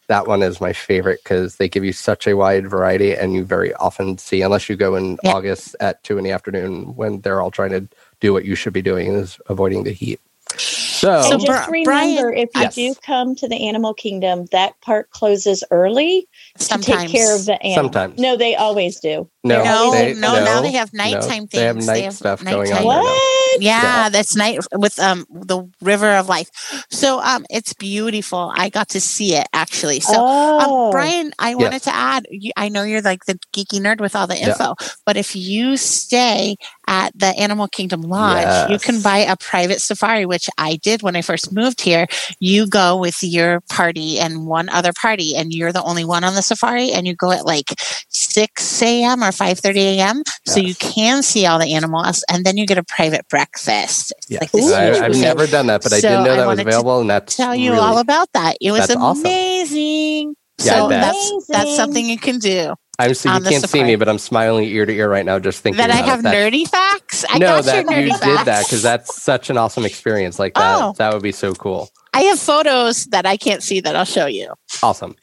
[0.08, 3.44] that one is my favorite because they give you such a wide variety and you
[3.44, 5.34] very often see, unless you go in Yeah.
[5.34, 7.88] August at two in the afternoon when they're all trying to
[8.22, 10.20] do what you should be doing is avoiding the heat.
[10.58, 12.76] So, So just remember, Brian- if you Yes.
[12.76, 16.28] do come to the Animal Kingdom, that park closes early
[16.60, 17.76] to take care of the animals.
[17.76, 18.20] Sometimes.
[18.20, 19.28] No, they always do.
[19.46, 21.52] No, no, they- no, Now they have nighttime things.
[21.52, 21.88] They have things.
[21.88, 22.60] night stuff going on.
[22.64, 23.04] nighttime- there now.
[23.04, 23.62] What?
[23.62, 24.10] Yeah, Yeah.
[24.10, 26.50] that's night with um the river of life.
[26.90, 28.52] So um it's beautiful.
[28.56, 30.00] I got to see it actually.
[30.02, 30.86] So oh.
[30.88, 32.26] um, Brian, I wanted to add.
[32.30, 34.50] You, I know you're like the geeky nerd with all the Yeah.
[34.50, 39.82] info, but if you stay at the Animal Kingdom Lodge, you can buy a private
[39.82, 42.08] safari, which I did when I first moved here.
[42.40, 46.36] You go with your party and one other party, and you're the only one on
[46.36, 47.74] the safari, and you go at like
[48.10, 49.24] six a.m.
[49.24, 50.24] or five thirty a.m.
[50.46, 54.14] So you can see all the animals, and then you get a private breakfast.
[54.30, 54.54] Yes.
[54.54, 54.74] like Ooh.
[54.74, 57.56] I, I've never done that, but I didn't know that was available, and that's tell
[57.56, 58.58] you really, all about that.
[58.62, 59.26] It was That's awesome.
[59.26, 60.36] amazing.
[60.60, 62.76] Yeah, so that's that's something you can do.
[62.98, 65.62] I'm so you can't see me, but I'm smiling ear to ear right now, just
[65.62, 66.24] thinking That I have.
[66.24, 67.26] That- nerdy facts.
[67.30, 70.40] I no, got that you did that because that's such an awesome experience.
[70.40, 70.94] Like that, Oh.
[70.98, 71.90] that would be so cool.
[72.16, 74.54] I have photos that I can't see that I'll show you.
[74.82, 75.16] Awesome.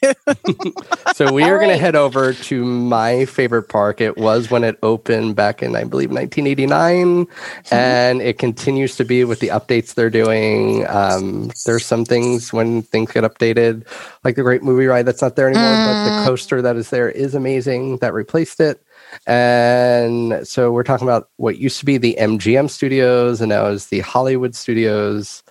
[1.15, 3.99] so we are All going to head over to my favorite park.
[3.99, 7.27] It was when it opened back in, I believe, 1989,
[7.71, 10.85] and it continues to be with the updates they're doing.
[10.87, 13.87] Um, there's some things when things get updated,
[14.23, 16.25] like the Great Movie Ride that's not there anymore, but the Mm.
[16.25, 17.97] coaster that is there is amazing.
[17.97, 18.83] That replaced it.
[19.27, 23.87] And so we're talking about what used to be the MGM studios and now is
[23.87, 25.43] the Hollywood studios.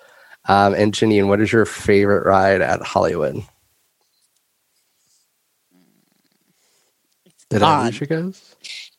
[0.47, 3.43] Um, and Janine, what is your favorite ride at Hollywood?
[7.51, 8.52] Did I lose you guys?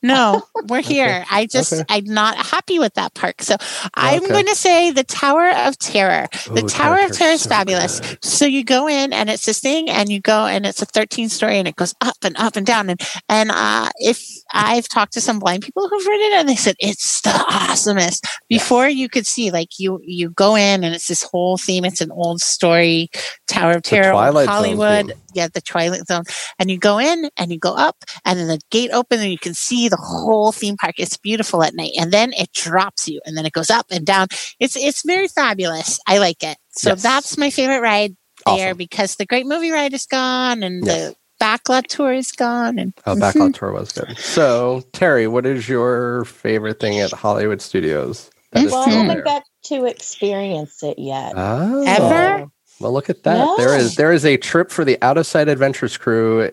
[0.03, 1.25] No, we're here.
[1.31, 1.83] I just Okay.
[1.89, 3.41] I'm not happy with that park.
[3.41, 3.55] So
[3.95, 4.31] I'm Okay.
[4.33, 6.27] going to say the Tower of Terror.
[6.47, 7.99] The Ooh, Tower of Terror is so fabulous.
[8.01, 8.23] good.
[8.23, 11.29] So you go in and it's this thing, and you go and it's a 13
[11.29, 12.89] story, and it goes up and up and down.
[12.89, 14.21] And and uh, if
[14.53, 18.25] I've talked to some blind people who've ridden it, and they said it's the awesomest.
[18.49, 21.85] Before you could see, like you you go in and it's this whole theme.
[21.85, 23.09] It's an old story,
[23.47, 24.11] Tower of Terror,
[24.47, 25.13] Hollywood.
[25.33, 26.23] Yeah, the Twilight Zone.
[26.59, 29.39] And you go in and you go up, and then the gate opens, and you
[29.39, 30.95] can see the whole theme park.
[30.97, 34.05] It's beautiful at night, and then it drops you, and then it goes up and
[34.05, 34.27] down.
[34.59, 35.99] It's it's very fabulous.
[36.07, 36.57] I like it.
[36.71, 37.03] So Yes.
[37.03, 38.77] that's my favorite ride there Awesome.
[38.77, 40.95] because the Great Movie Ride is gone, and Yes.
[41.11, 44.17] the backlot tour is gone, and Oh, backlot tour was good.
[44.17, 48.29] So, Terry, what is your favorite thing at Hollywood Studios?
[48.53, 49.23] That is Well, I still haven't there?
[49.23, 51.33] got to experience it yet.
[51.35, 51.83] Oh.
[51.85, 52.47] Ever?
[52.79, 53.57] Well, look at that.
[53.57, 56.49] There is there is a trip for the Out of Sight Adventures crew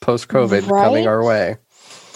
[0.00, 1.56] post COVID coming our way.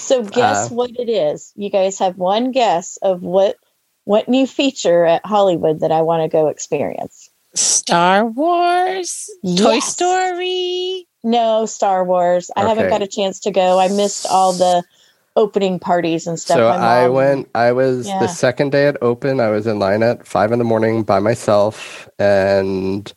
[0.07, 1.53] So guess Uh, what it is?
[1.57, 3.57] You guys have one guess of what
[4.05, 7.29] what new feature at Hollywood that I want to go experience.
[7.55, 11.09] Star Wars, Toy Story.
[11.25, 12.51] No Star Wars.
[12.57, 13.81] I haven't got a chance to go.
[13.81, 14.85] I missed all the
[15.35, 16.59] opening parties and stuff.
[16.59, 17.49] So My I went.
[17.55, 18.21] I was Yeah.
[18.21, 19.43] the second day it opened.
[19.43, 23.13] I was in line at five in the morning by myself, and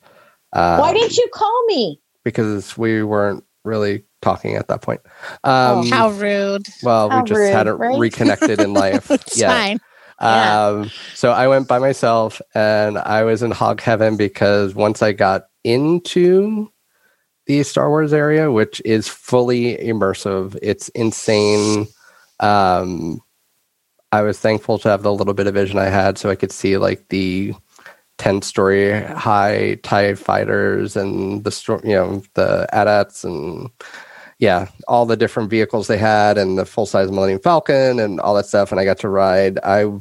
[0.54, 2.02] um, Why didn't you call me?
[2.24, 5.02] Because we weren't really talking at that point.
[5.44, 6.68] Um, Oh, How rude.
[6.84, 8.00] well, we just rude, hadn't right?
[8.00, 9.10] reconnected in life.
[9.12, 9.54] It's yeah.
[9.54, 9.80] fine.
[10.22, 10.66] Yeah.
[10.68, 15.14] Um, so I went by myself and I was in hog heaven because once I
[15.14, 16.70] got into
[17.46, 21.88] the Star Wars area, which is fully immersive, it's insane.
[22.42, 23.22] Um,
[24.12, 26.52] I was thankful to have the little bit of vision I had so I could
[26.52, 27.54] see like the
[28.20, 33.70] 10 story high TIE fighters and the, you know, the AT-ATs and
[34.38, 38.34] yeah, all the different vehicles they had and the full size Millennium Falcon and all
[38.36, 38.72] that stuff.
[38.72, 39.60] And I got to ride.
[39.64, 39.92] I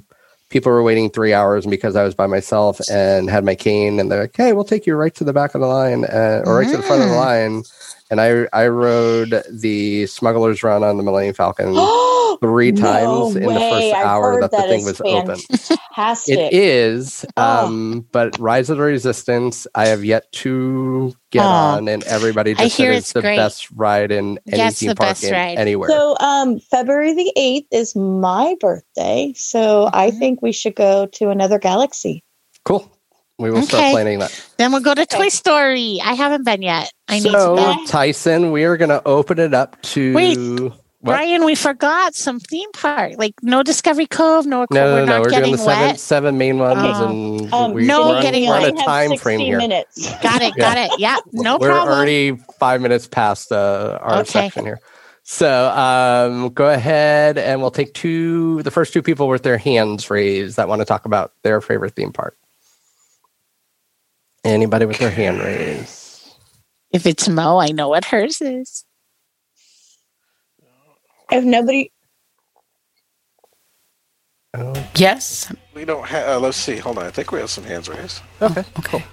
[0.50, 3.98] people were waiting three hours because I was by myself and had my cane.
[3.98, 6.42] And they're like, "Hey, we'll take you right to the back of the line uh,
[6.46, 7.18] or right to the front of the Mm.
[7.18, 7.62] line."
[8.10, 11.74] And I I rode the Smuggler's Run on the Millennium Falcon
[12.40, 15.38] three No times in the first hour heard that the thing was open.
[16.28, 17.42] It is, Oh.
[17.66, 21.48] um, but Rise of the Resistance, I have yet to get Oh.
[21.50, 23.36] on, and everybody just said it's it's the great.
[23.36, 25.88] best ride in any it's theme park in anywhere.
[25.90, 29.32] So, um, February the 8th is my birthday.
[29.36, 30.18] So, I Mhm.
[30.18, 32.22] think we should go to another galaxy.
[32.64, 32.90] cool.
[33.38, 34.32] We will start planning that.
[34.58, 36.00] Then we'll go to Toy Story.
[36.04, 36.92] I haven't been yet.
[37.06, 37.84] I need to go.
[37.86, 40.12] Tyson, we are going to open it up to.
[40.12, 40.36] Wait,
[41.00, 41.12] What?
[41.14, 43.12] Brian, we forgot some theme park.
[43.16, 45.88] Like no Discovery Cove, no, No, no, we're no, not We're doing getting the seven,
[45.90, 46.00] wet.
[46.00, 47.04] seven main ones, Okay.
[47.04, 49.58] and Um, we, no we're on, getting we're on a time 60 frame here.
[49.58, 50.12] minutes.
[50.20, 50.98] Got it, got it.
[50.98, 51.86] Yeah, no problem.
[51.86, 54.24] we're already five minutes past uh, our Okay.
[54.24, 54.80] section here.
[55.22, 60.10] So um, go ahead and we'll take two, the first two people with their hands
[60.10, 62.36] raised that want to talk about their favorite theme park.
[64.48, 66.34] Anybody with their hand raised?
[66.90, 68.84] If it's Mo, I know what hers is.
[71.30, 71.92] If nobody,
[74.54, 75.52] Oh, Yes.
[75.74, 76.28] We don't have.
[76.28, 76.76] Uh, let's see.
[76.78, 77.04] Hold on.
[77.04, 78.22] I think we have some hands raised.
[78.40, 78.64] okay.
[78.78, 79.04] Okay.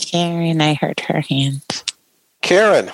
[0.00, 1.82] Karen, I heard her hand.
[2.40, 2.90] Karen.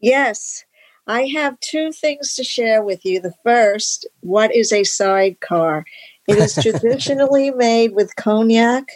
[0.00, 0.64] Yes.
[1.06, 3.20] I have two things to share with you.
[3.20, 5.84] The first, what is a sidecar?
[6.28, 8.88] It is traditionally made with cognac,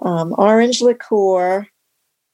[0.00, 1.66] um, orange liqueur,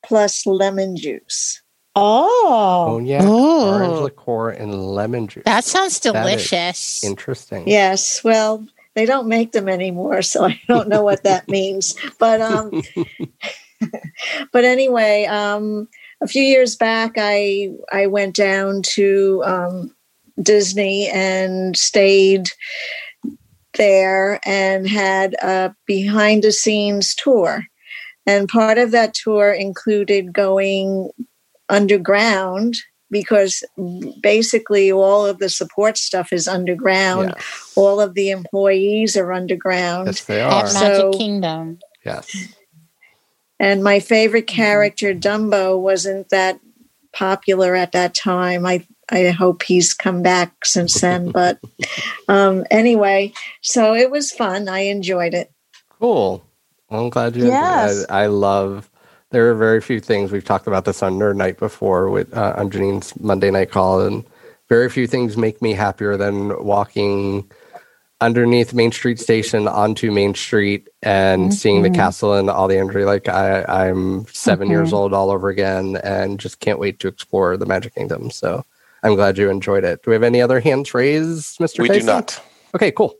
[0.05, 1.63] plus lemon juice.
[1.97, 3.69] Oh, Cognac, Ooh.
[3.69, 5.45] orange liqueur, and lemon juice.
[5.45, 7.05] That sounds That is delicious.
[7.05, 7.69] Interesting.
[7.69, 11.95] Yes, well, they don't make them anymore, so I don't know what that means.
[12.19, 12.83] But um,
[14.53, 15.89] but anyway, um,
[16.21, 19.95] a few years back, I I went down to um,
[20.43, 22.49] Disney and stayed
[23.77, 27.65] there and had a behind the scenes tour.
[28.27, 31.11] And part of that tour included going
[31.69, 32.77] underground
[33.11, 33.63] because
[34.23, 37.35] basically all of the support stuff is underground.
[37.37, 37.43] Yeah.
[37.77, 40.07] All of the employees are underground.
[40.07, 40.65] Yes, they At are.
[40.65, 41.79] ma- Magic So- Kingdom.
[42.05, 42.35] yes.
[43.61, 44.57] And my favorite mm-hmm.
[44.57, 46.59] character, Dumbo, wasn't that
[47.13, 48.67] popular at that time.
[48.67, 51.31] I I hope he's come back since then.
[51.33, 51.59] But
[52.29, 54.69] um, anyway, so it was fun.
[54.69, 55.51] I enjoyed it.
[56.01, 56.45] Cool.
[56.89, 57.47] Well, I'm glad you.
[57.47, 58.07] Yes.
[58.09, 58.91] I, I love.
[59.31, 62.55] There are very few things we've talked about this on Nerd Night before with uh,
[62.57, 64.25] on Janine's Monday night call, and
[64.69, 67.51] very few things make me happier than walking
[68.21, 73.05] underneath Main Street Station onto Main Street and seeing the castle and all the entry.
[73.05, 74.71] Like I, I'm 7 Mhm.
[74.71, 78.31] years old all over again, and just can't wait to explore the Magic Kingdom.
[78.31, 78.65] So
[79.05, 80.03] I'm glad you enjoyed it.
[80.03, 81.81] Do we have any other hands raised, Mr.
[81.81, 82.43] We do not.
[82.75, 83.15] Okay, cool.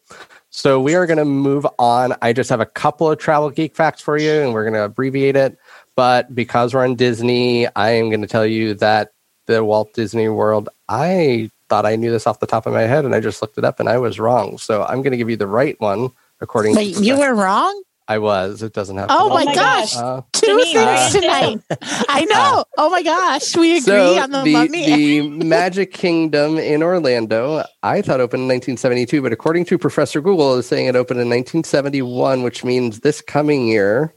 [0.51, 2.15] So we are going to move on.
[2.23, 4.85] I just have a couple of travel geek facts for you, and we're going to
[4.85, 5.59] abbreviate it.
[5.95, 9.13] But because we're on Disney, I am going to tell you that
[9.47, 13.05] the Walt Disney World, I thought I knew this off the top of my head,
[13.05, 14.59] and I just looked it up, and I was wrong.
[14.59, 17.83] So I'm going to give you the right one according Wait, to you were wrong?
[18.07, 18.63] I was.
[18.63, 19.07] It doesn't have.
[19.11, 19.55] Oh to my be.
[19.55, 19.97] gosh.
[19.97, 21.61] Uh, Two things write tonight.
[22.09, 22.65] I know.
[22.77, 23.57] Oh my gosh.
[23.57, 25.21] We agree so on the, the, mummy.
[25.21, 30.57] the Magic Kingdom in Orlando, I thought opened in 1972, but according to Professor Google,
[30.57, 34.15] is saying it opened in 1971, which means this coming year.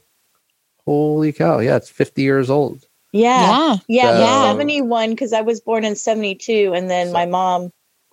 [0.84, 1.58] Holy cow!
[1.58, 2.84] Yeah, it's 50 years old.
[3.12, 3.76] yeah.
[3.88, 4.18] yeah.
[4.18, 7.70] Yeah, So- 71 because I was born in 72 and then my mom,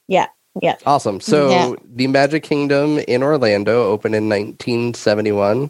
[0.08, 0.28] yeah,
[0.62, 0.76] yeah.
[0.86, 1.20] Awesome.
[1.20, 1.74] So Yeah.
[1.94, 5.70] the Magic Kingdom in Orlando opened in 1971.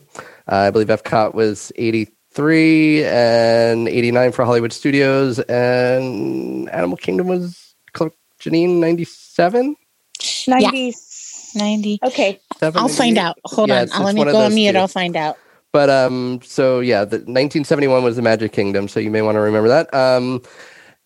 [0.52, 7.74] Uh, I believe Epcot was 83 and 89 for Hollywood Studios, and Animal Kingdom was
[7.98, 9.76] Cl- Janine 97.
[10.48, 10.94] 90.
[11.56, 12.00] 90.
[12.04, 12.40] Okay.
[12.62, 13.38] I'll find out.
[13.46, 13.90] Hold Yeah, on.
[13.94, 14.74] I'll let it's me go on mute.
[14.74, 14.78] two.
[14.78, 15.38] I'll find out.
[15.72, 19.42] But um, so yeah, the 1971 was the Magic Kingdom, so you may want to
[19.42, 19.94] remember that.
[19.94, 20.42] Um,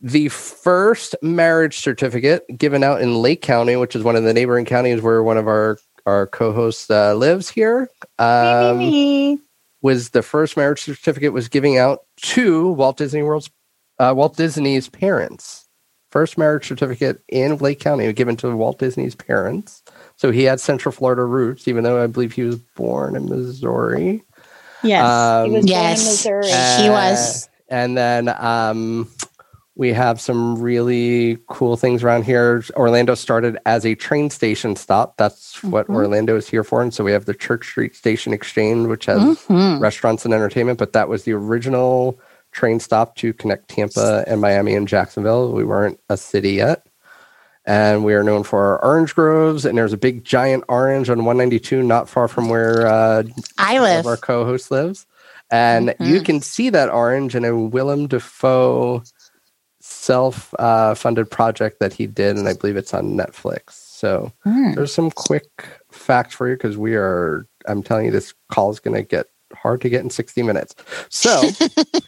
[0.02, 4.66] the first marriage certificate given out in Lake County, which is one of the neighboring
[4.66, 9.42] counties where one of our our co-hosts uh, lives here, um, me, me, me.
[9.82, 13.50] was the first marriage certificate was giving out to Walt Disney World's
[14.00, 15.68] uh, Walt Disney's parents.
[16.12, 19.84] First marriage certificate in Lake County given to Walt Disney's parents.
[20.16, 24.24] So he had Central Florida roots, even though I believe he was born in Missouri.
[24.84, 25.04] Yes.
[25.04, 26.26] Um, he was Yes.
[26.26, 26.48] born in Missouri.
[26.84, 27.50] He Uh, was.
[27.70, 29.08] And then um,
[29.80, 32.62] we have some really cool things around here.
[32.76, 35.16] Orlando started as a train station stop.
[35.16, 35.96] That's what Mhm.
[35.96, 36.82] Orlando is here for.
[36.82, 39.80] And so we have the Church Street Station Exchange, which has Mhm.
[39.80, 42.20] restaurants and entertainment, but that was the original
[42.52, 45.54] train stop to connect Tampa and Miami and Jacksonville.
[45.54, 46.84] We weren't a city yet.
[47.66, 51.24] And we are known for our orange groves, and there's a big giant orange on
[51.24, 53.24] 192, not far from where uh,
[53.58, 54.06] I live.
[54.06, 55.06] our co-host lives,
[55.52, 56.26] and you Mhm.
[56.26, 59.04] can see that orange in a Willem Dafoe
[60.00, 63.72] self-funded project that he did, and I believe it's on Netflix.
[63.72, 64.72] So Hmm.
[64.74, 65.50] there's some quick
[65.92, 67.46] facts for you because we are.
[67.68, 70.74] I'm telling you, this call is going to get hard to get in 60 minutes.
[71.10, 71.44] So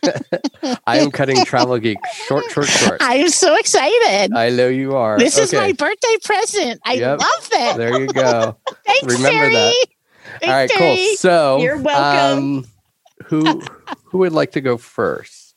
[0.87, 3.01] I am cutting Travel Geek short, short, short.
[3.01, 4.31] I am so excited.
[4.33, 5.17] I know you are.
[5.17, 6.79] this is my birthday present.
[6.85, 7.19] I Yep.
[7.19, 7.77] love it.
[7.77, 8.57] There you go.
[8.85, 9.53] Thanks, remember Terry.
[9.53, 9.85] that.
[10.39, 10.79] Thanks, All right, Terry.
[10.79, 10.95] cool.
[11.17, 12.37] So You're welcome.
[12.37, 12.65] Um,
[13.25, 13.61] who
[14.05, 15.55] who would like to go first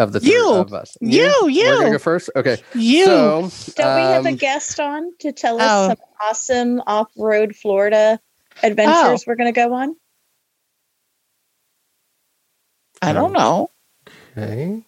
[0.00, 0.52] of the three You.
[0.54, 0.96] of us?
[1.00, 1.92] You, We're gonna you.
[1.92, 2.30] go first.
[2.34, 2.56] Okay.
[2.74, 3.04] You.
[3.04, 5.88] So Don't we have a um, guest on to tell us Oh.
[5.88, 8.18] some awesome off-road Florida
[8.62, 9.96] adventures we're going to go on?
[13.02, 13.70] I don't know.
[14.36, 14.82] Okay.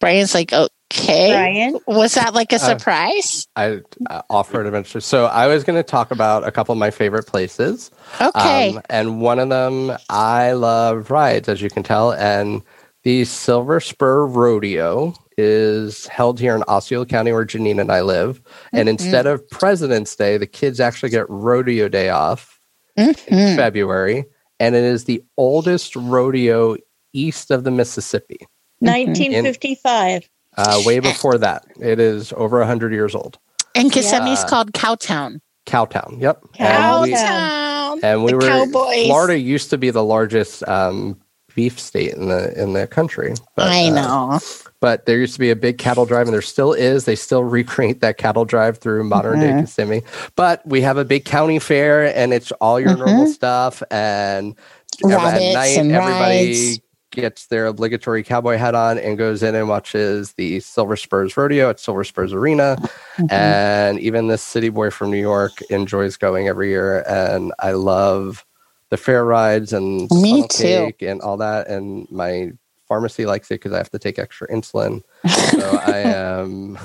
[0.00, 1.30] Brian's like, okay.
[1.32, 1.78] Brian?
[1.86, 3.46] Was that like a Uh, surprise?
[3.56, 3.80] I
[4.10, 5.00] uh, off-road adventure.
[5.00, 7.90] So I was going to talk about a couple of my favorite places.
[8.20, 8.70] okay.
[8.76, 12.12] Um, and one of them, I love rides, as you can tell.
[12.12, 12.62] And
[13.06, 18.42] the Silver Spur Rodeo is held here in Osceola County, where Janine and I live.
[18.72, 18.90] And Mhm.
[18.90, 22.58] instead of President's Day, the kids actually get Rodeo Day off
[22.96, 23.54] in Mhm.
[23.54, 24.24] February.
[24.58, 26.76] And it is the oldest rodeo
[27.12, 28.40] east of the Mississippi.
[28.80, 30.28] 1955.
[30.56, 33.38] Uh, way before that, it is over hundred years old.
[33.76, 34.48] And Kissimmee's Yeah.
[34.48, 35.38] called Cowtown.
[35.64, 36.20] Cowtown.
[36.20, 36.40] Yep.
[36.58, 38.00] And we, Cowtown.
[38.02, 39.06] and we The were Cowboys.
[39.06, 41.20] Florida used to be the largest um,
[41.56, 43.34] beef state in the in the country.
[43.56, 44.40] But, I uh, know.
[44.78, 47.06] but there used to be a big cattle drive, and there still is.
[47.06, 49.60] They still recreate that cattle drive through modern day Mhm.
[49.62, 50.02] Kissimmee.
[50.36, 53.32] But we have a big county fair, and it's all your normal Mhm.
[53.34, 53.82] stuff.
[53.90, 54.54] And
[55.02, 56.80] Rabbits at night, and everybody rides.
[57.10, 61.68] gets their obligatory cowboy hat on and goes in and watches the Silver Spurs Rodeo
[61.70, 62.76] at Silver Spurs Arena.
[63.18, 63.32] Mhm.
[63.32, 67.02] And even this city boy from New York enjoys going every year.
[67.08, 68.44] And I love
[68.90, 70.62] the fair rides and Me too.
[70.62, 71.68] cake and all that.
[71.68, 72.52] And my
[72.88, 75.02] pharmacy likes it because I have to take extra insulin.
[75.28, 76.78] So I am.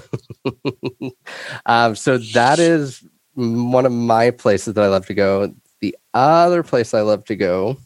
[1.66, 3.04] um, so that is
[3.36, 5.54] one of my places that I love to go.
[5.82, 7.78] The other place I love to go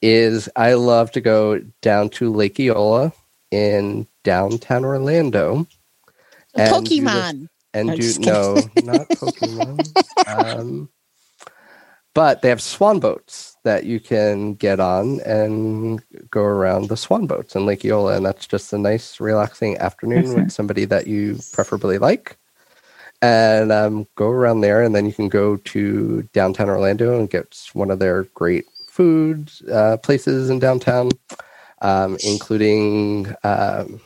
[0.00, 3.12] is I love to go down to Lake Eola
[3.50, 5.66] in downtown Orlando.
[6.54, 7.48] and do the- Pokemon.
[7.74, 10.58] and I'm do no, not Pokemon.
[10.58, 10.88] um,
[12.14, 17.26] but they have swan boats that you can get on and go around the swan
[17.26, 21.38] boats in Lake Eola, and that's just a nice, relaxing afternoon with somebody that you
[21.52, 22.36] preferably like.
[23.22, 27.56] And um, go around there, and then you can go to downtown Orlando and get
[27.72, 31.10] one of their great food uh, places in downtown,
[31.82, 34.00] um, including um,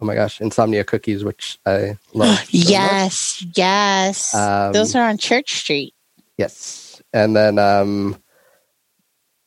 [0.00, 2.38] oh my gosh, Insomnia cookies, which I love.
[2.38, 2.48] so much.
[2.54, 4.34] yes, yes.
[4.34, 5.94] Um, Those are on Church Street.
[6.38, 6.79] Yes.
[7.12, 8.16] And then um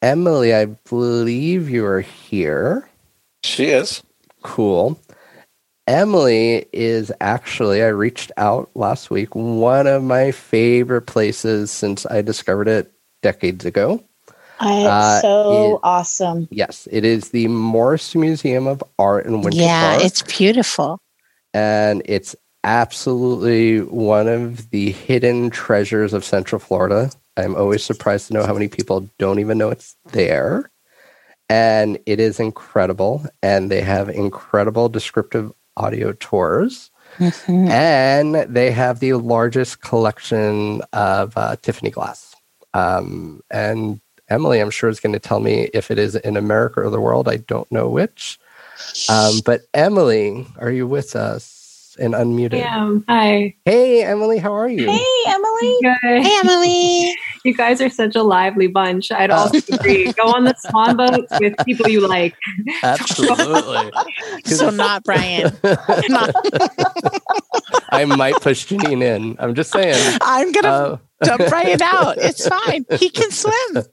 [0.02, 2.90] Emily, I believe you are here.
[3.44, 4.04] She is.
[4.44, 5.00] Cool.
[5.88, 12.22] Emily is actually, I reached out last week, one of my favorite places since I
[12.22, 14.04] discovered it decades ago.
[14.60, 16.48] I, Uh, so it- awesome.
[16.52, 20.04] Yes, it is the Morse Museum of Art in Winter yeah, Park.
[20.06, 21.00] it's beautiful.
[21.54, 27.12] and it's absolutely one of the hidden treasures of Central Florida.
[27.38, 30.70] I'm always surprised to know how many people don't even know it's there.
[31.50, 33.26] And it is incredible.
[33.42, 36.92] And they have incredible descriptive audio tours.
[37.18, 37.70] Mhm.
[37.70, 42.36] And they have the largest collection of uh, Tiffany glass.
[42.74, 46.82] Um, and Emily, I'm sure, is going to tell me if it is in America
[46.82, 47.28] or the world.
[47.28, 48.40] I don't know which.
[49.10, 51.63] Um, but Emily, are you with us
[52.00, 52.58] and unmuted?
[52.60, 52.98] Yeah.
[53.08, 53.56] Hi.
[53.66, 54.90] Hey, Emily, how are you?
[54.90, 55.78] Hey, Emily.
[55.82, 56.24] Good.
[56.24, 57.16] Hey, Emily.
[57.46, 59.12] You guys are such a lively bunch.
[59.12, 60.14] I'd also agree.
[60.14, 62.34] Go on the swan boats with people you like.
[62.84, 63.92] Absolutely.
[64.46, 65.52] so not Brian.
[66.08, 66.34] Not-
[67.90, 69.36] I might push Janine in.
[69.40, 70.18] I'm just saying.
[70.22, 72.18] I'm gonna Uh, dump Brian out.
[72.18, 72.86] It's fine.
[72.98, 73.84] He can swim.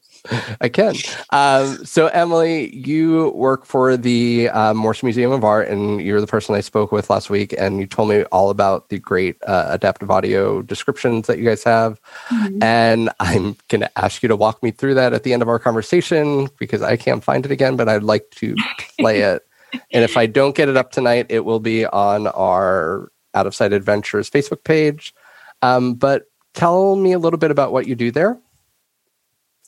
[0.60, 0.94] I can.
[1.30, 6.26] Um, so, Emily, you work for the uh, Morse Museum of Art, and you're the
[6.26, 9.66] person I spoke with last week, and you told me all about the great uh,
[9.70, 12.00] adaptive audio descriptions that you guys have.
[12.62, 15.48] And I'm going to ask you to walk me through that at the end of
[15.48, 18.54] our conversation because I can't find it again, but I'd like to
[18.98, 19.46] play it.
[19.92, 23.54] And if I don't get it up tonight, it will be on our Out of
[23.54, 25.14] Sight Adventures Facebook page.
[25.62, 28.38] Um, but tell me a little bit about what you do there.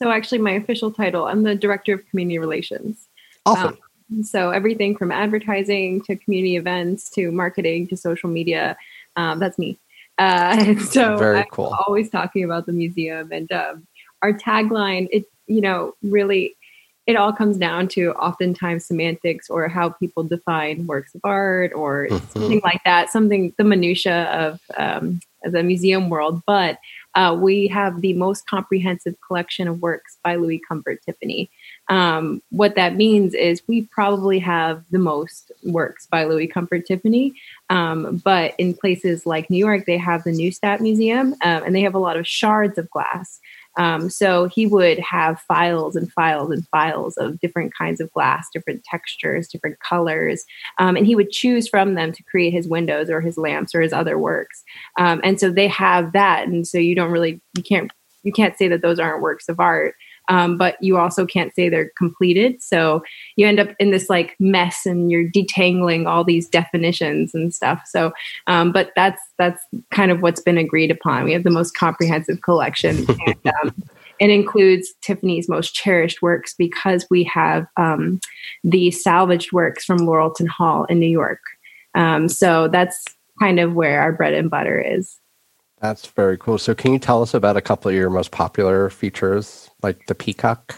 [0.03, 3.07] So, actually, my official title, I'm the director of community relations.
[3.45, 3.77] Awesome.
[4.23, 8.75] So, everything from advertising to community events to marketing to social media,
[9.15, 9.77] um, that's me.
[10.17, 11.73] Uh, so, Very I'm cool.
[11.87, 13.87] always talking about the museum and um,
[14.21, 15.07] our tagline.
[15.09, 16.57] It, you know, really,
[17.07, 22.07] it all comes down to oftentimes semantics or how people define works of art or
[22.09, 22.29] Mhm.
[22.33, 23.09] something like that.
[23.09, 26.77] Something the minutia of um, the museum world, but
[27.15, 31.49] uh, we have the most comprehensive collection of works by Louis Comfort Tiffany.
[31.89, 37.33] Um, what that means is we probably have the most works by Louis Comfort Tiffany.
[37.69, 41.81] Um, but in places like New York, they have the Neustadt Museum um, and they
[41.81, 43.39] have a lot of shards of glass.
[43.77, 48.47] Um, so he would have files and files and files of different kinds of glass,
[48.53, 50.45] different textures, different colors,
[50.79, 53.81] um, and he would choose from them to create his windows or his lamps or
[53.81, 54.63] his other works.
[54.97, 57.91] Um, and so they have that, and so you don't really you can't
[58.23, 59.95] you can't say that those aren't works of art.
[60.29, 62.61] Um, but you also can't say they're completed.
[62.61, 63.03] So
[63.35, 67.81] you end up in this like mess, and you're detangling all these definitions and stuff.
[67.85, 68.13] So,
[68.47, 71.25] um, but that's that's kind of what's been agreed upon.
[71.25, 73.75] We have the most comprehensive collection, and um,
[74.19, 78.19] it includes Tiffany's most cherished works because we have um,
[78.63, 81.41] the salvaged works from Laurelton Hall in New York.
[81.95, 83.03] Um, so that's
[83.39, 85.19] kind of where our bread and butter is.
[85.83, 86.57] That's very cool.
[86.57, 90.15] So, can you tell us about a couple of your most popular features, like the
[90.15, 90.77] peacock?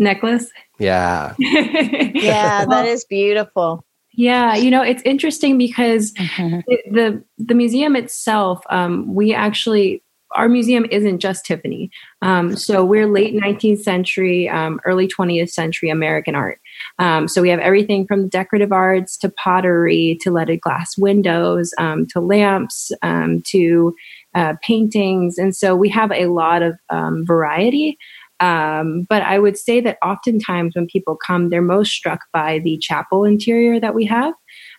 [0.00, 0.50] Necklace.
[0.78, 1.34] Yeah.
[1.38, 3.84] Yeah, that is beautiful.
[4.12, 6.60] Yeah, you know, it's interesting because mm-hmm.
[6.92, 10.02] the the museum itself, um, we actually
[10.34, 11.90] our museum isn't just Tiffany.
[12.22, 16.60] Um, so we're late 19th century, um, early 20th century American art.
[16.98, 22.06] Um, so we have everything from decorative arts to pottery to leaded glass windows um,
[22.08, 23.94] to lamps um, to
[24.34, 25.38] uh, paintings.
[25.38, 27.98] And so we have a lot of um, variety.
[28.38, 33.24] but I would say that oftentimes when people come, they're most struck by the chapel
[33.24, 34.34] interior that we have.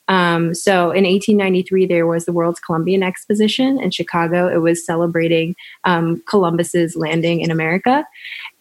[0.07, 4.47] Um, so in 1893, there was the World's Columbian Exposition in Chicago.
[4.47, 8.05] It was celebrating um, Columbus's landing in America.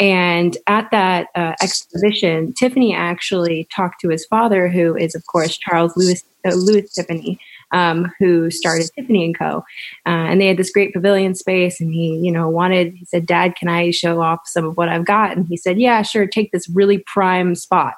[0.00, 5.58] And at that uh, exposition, Tiffany actually talked to his father, who is, of course,
[5.58, 7.38] Charles Lewis, uh, Louis Tiffany.
[7.74, 9.64] Um, who started Tiffany and Co.
[10.06, 12.94] Uh, and they had this great pavilion space, and he, you know, wanted.
[12.94, 15.78] He said, "Dad, can I show off some of what I've got?" And he said,
[15.80, 16.26] "Yeah, sure.
[16.26, 17.94] Take this really prime spot."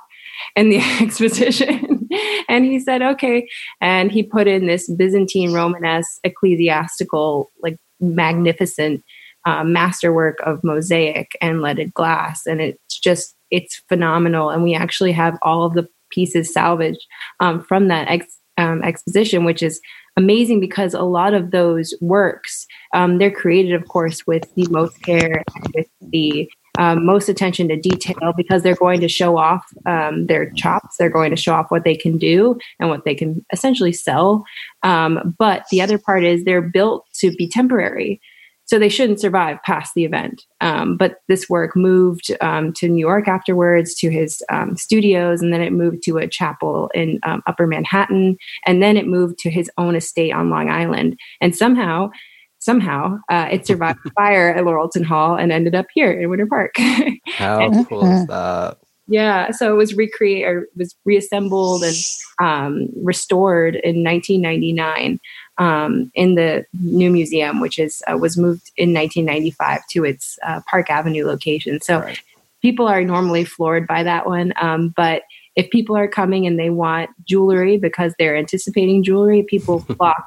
[0.55, 2.09] in the exposition.
[2.49, 3.49] and he said, okay.
[3.81, 9.03] And he put in this Byzantine Romanesque ecclesiastical, like magnificent
[9.47, 12.47] uh, masterwork of mosaic and leaded glass.
[12.47, 14.51] And it's just, it's phenomenal.
[14.51, 17.05] And we actually have all of the pieces salvaged
[17.41, 19.81] um, from that ex- um, exposition, which is
[20.17, 25.03] amazing because a lot of those works, um, they're created, of course, with the most
[25.03, 29.65] care and with the um, most attention to detail because they're going to show off
[29.87, 30.97] um, their chops.
[30.97, 34.45] They're going to show off what they can do and what they can essentially sell.
[34.83, 38.21] Um, but the other part is they're built to be temporary.
[38.67, 40.43] So they shouldn't survive past the event.
[40.61, 45.53] Um, but this work moved um, to New York afterwards to his um, studios, and
[45.53, 48.37] then it moved to a chapel in Upper Manhattan,
[48.67, 51.17] and then it moved to his own estate on Long Island.
[51.41, 52.11] And somehow
[52.59, 56.75] somehow uh, it survived fire at Laurelton Hall and ended up here in Winter Park.
[57.27, 58.79] How and, cool is that?
[59.09, 61.95] Yeah, so it was recreated or was reassembled and
[62.41, 65.21] um, restored in 1999
[65.59, 70.61] um, in the new museum, which is uh, was moved in 1995 to its uh,
[70.69, 71.81] Park Avenue location.
[71.81, 72.21] So right.
[72.63, 75.23] people are normally floored by that one, um, but
[75.55, 80.27] if people are coming and they want jewelry because they're anticipating jewelry, people flock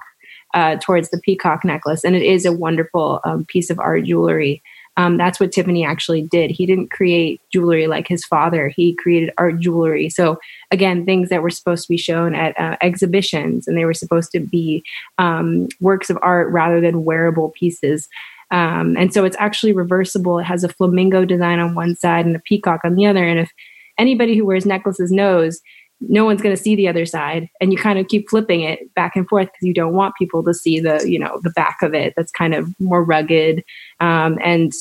[0.54, 4.64] uh, towards the peacock necklace, and it is a wonderful um, piece of art jewelry.
[5.00, 6.52] Um, that's what Tiffany actually did.
[6.52, 8.68] He didn't create jewelry like his father.
[8.68, 10.10] He created art jewelry.
[10.10, 10.38] So
[10.72, 14.30] again, things that were supposed to be shown at uh, exhibitions, and they were supposed
[14.34, 14.84] to be
[15.18, 18.10] um, works of art rather than wearable pieces.
[18.52, 20.38] Um, and so it's actually reversible.
[20.38, 23.26] It has a flamingo design on one side and a peacock on the other.
[23.26, 23.54] And if
[23.97, 25.62] anybody who wears necklaces knows
[26.02, 28.93] no one's going to see the other side and you kind of keep flipping it
[28.93, 31.82] back and forth because you don't want people to see the you know the back
[31.82, 33.64] of it that's kind of more rugged
[34.00, 34.72] um, and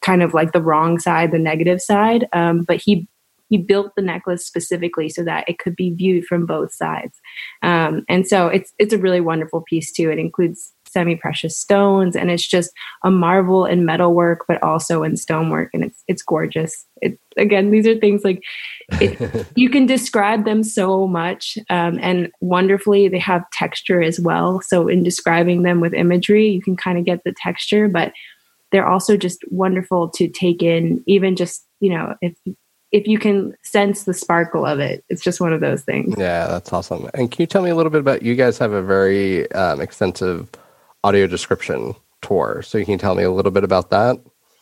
[0.00, 3.08] kind of like the wrong side the negative side um, but he
[3.50, 7.20] he built the necklace specifically so that it could be viewed from both sides.
[7.62, 10.10] Um, and so it's it's a really wonderful piece too.
[10.10, 12.70] It includes semi precious stones, and it's just
[13.02, 16.86] a marvel in metalwork, but also in stonework, and it's it's gorgeous.
[17.02, 18.42] It again, these are things like
[18.92, 24.60] it, you can describe them so much, um, and wonderfully they have texture as well.
[24.60, 28.12] So in describing them with imagery, you can kind of get the texture, but
[28.72, 32.34] they're also just wonderful to take in, even just you know if
[32.94, 36.14] if you can sense the sparkle of it, it's just one of those things.
[36.16, 37.10] Yeah, that's awesome.
[37.12, 39.80] And can you tell me a little bit about you guys have a very um,
[39.80, 40.48] extensive
[41.04, 42.62] audio description tour.
[42.62, 44.18] So you can tell me a little bit about that.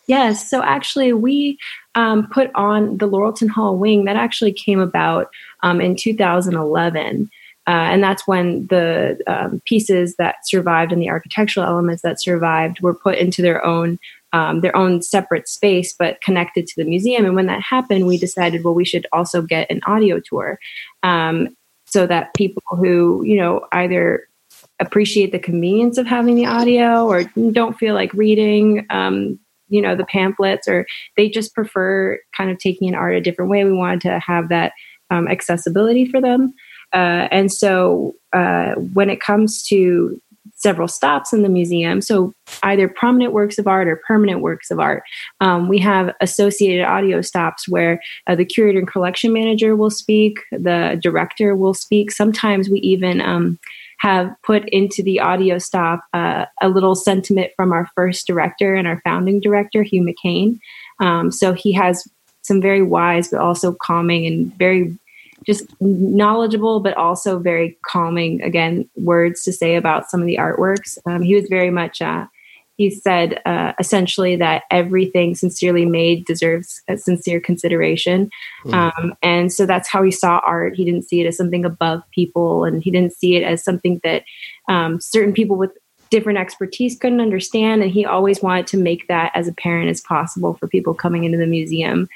[0.06, 0.50] Yes.
[0.50, 1.58] So actually, we
[1.94, 5.30] um, put on the Laurelton Hall wing that actually came about
[5.62, 7.30] um, in 2011.
[7.68, 12.80] Uh, and that's when the um, pieces that survived and the architectural elements that survived
[12.80, 13.98] were put into their own
[14.34, 17.26] um, their own separate space, but connected to the museum.
[17.26, 20.58] And when that happened, we decided, well, we should also get an audio tour,
[21.02, 24.26] um, so that people who you know either
[24.82, 29.96] appreciate the convenience of having the audio or don't feel like reading um, you know
[29.96, 33.64] the pamphlets or they just prefer kind of taking an art a different way.
[33.64, 34.72] We wanted to have that
[35.10, 36.52] um, accessibility for them.
[36.92, 40.20] Uh, and so uh, when it comes to
[40.54, 42.00] several stops in the museum.
[42.00, 42.32] So
[42.62, 45.02] either prominent works of art or permanent works of art.
[45.40, 50.38] Um, we have associated audio stops where uh, the curator and collection manager will speak
[50.50, 52.10] the director will speak.
[52.10, 53.58] Sometimes we even um,
[53.98, 58.86] have put into the audio stop uh, a little sentiment from our first director and
[58.88, 60.58] our founding director, Hugh McKean.
[61.00, 62.06] Um, so he has
[62.42, 64.98] some very wise, but also calming and very
[65.44, 70.98] just knowledgeable, but also very calming, again, words to say about some of the artworks.
[71.06, 72.26] Um, he was very much uh,
[72.76, 78.30] he said uh, essentially that everything sincerely made deserves a sincere consideration.
[78.64, 78.74] Mm.
[78.74, 80.74] Um, and so that's how he saw art.
[80.74, 84.00] He didn't see it as something above people, and he didn't see it as something
[84.04, 84.24] that
[84.68, 85.70] um, certain people with
[86.10, 87.82] different expertise couldn't understand.
[87.82, 91.38] And he always wanted to make that as apparent as possible for people coming into
[91.38, 92.08] the museum.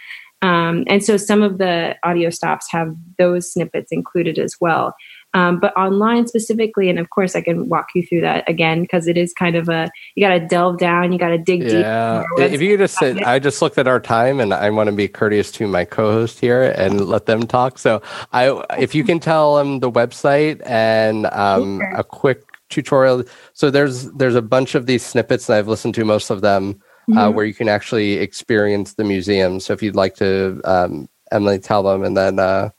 [0.47, 4.95] Um, and so some of the audio stops have those snippets included as well.
[5.35, 9.09] Um, but online specifically, and of course, I can walk you through that again because
[9.09, 11.73] it is kind of a you got to delve down, you got to dig deep.
[11.73, 12.23] Yeah.
[12.39, 14.95] If you could just say, I just looked at our time and I want to
[14.95, 17.79] be courteous to my co-host here and let them talk.
[17.79, 18.01] So
[18.33, 23.25] I, if you can tell them the website and um, a quick tutorial.
[23.53, 26.81] So there's there's a bunch of these snippets and I've listened to most of them
[27.13, 27.35] uh, Mhm.
[27.35, 29.61] where you can actually experience the museum.
[29.61, 32.71] So if you'd like to, um, Emily, tell them and then uh,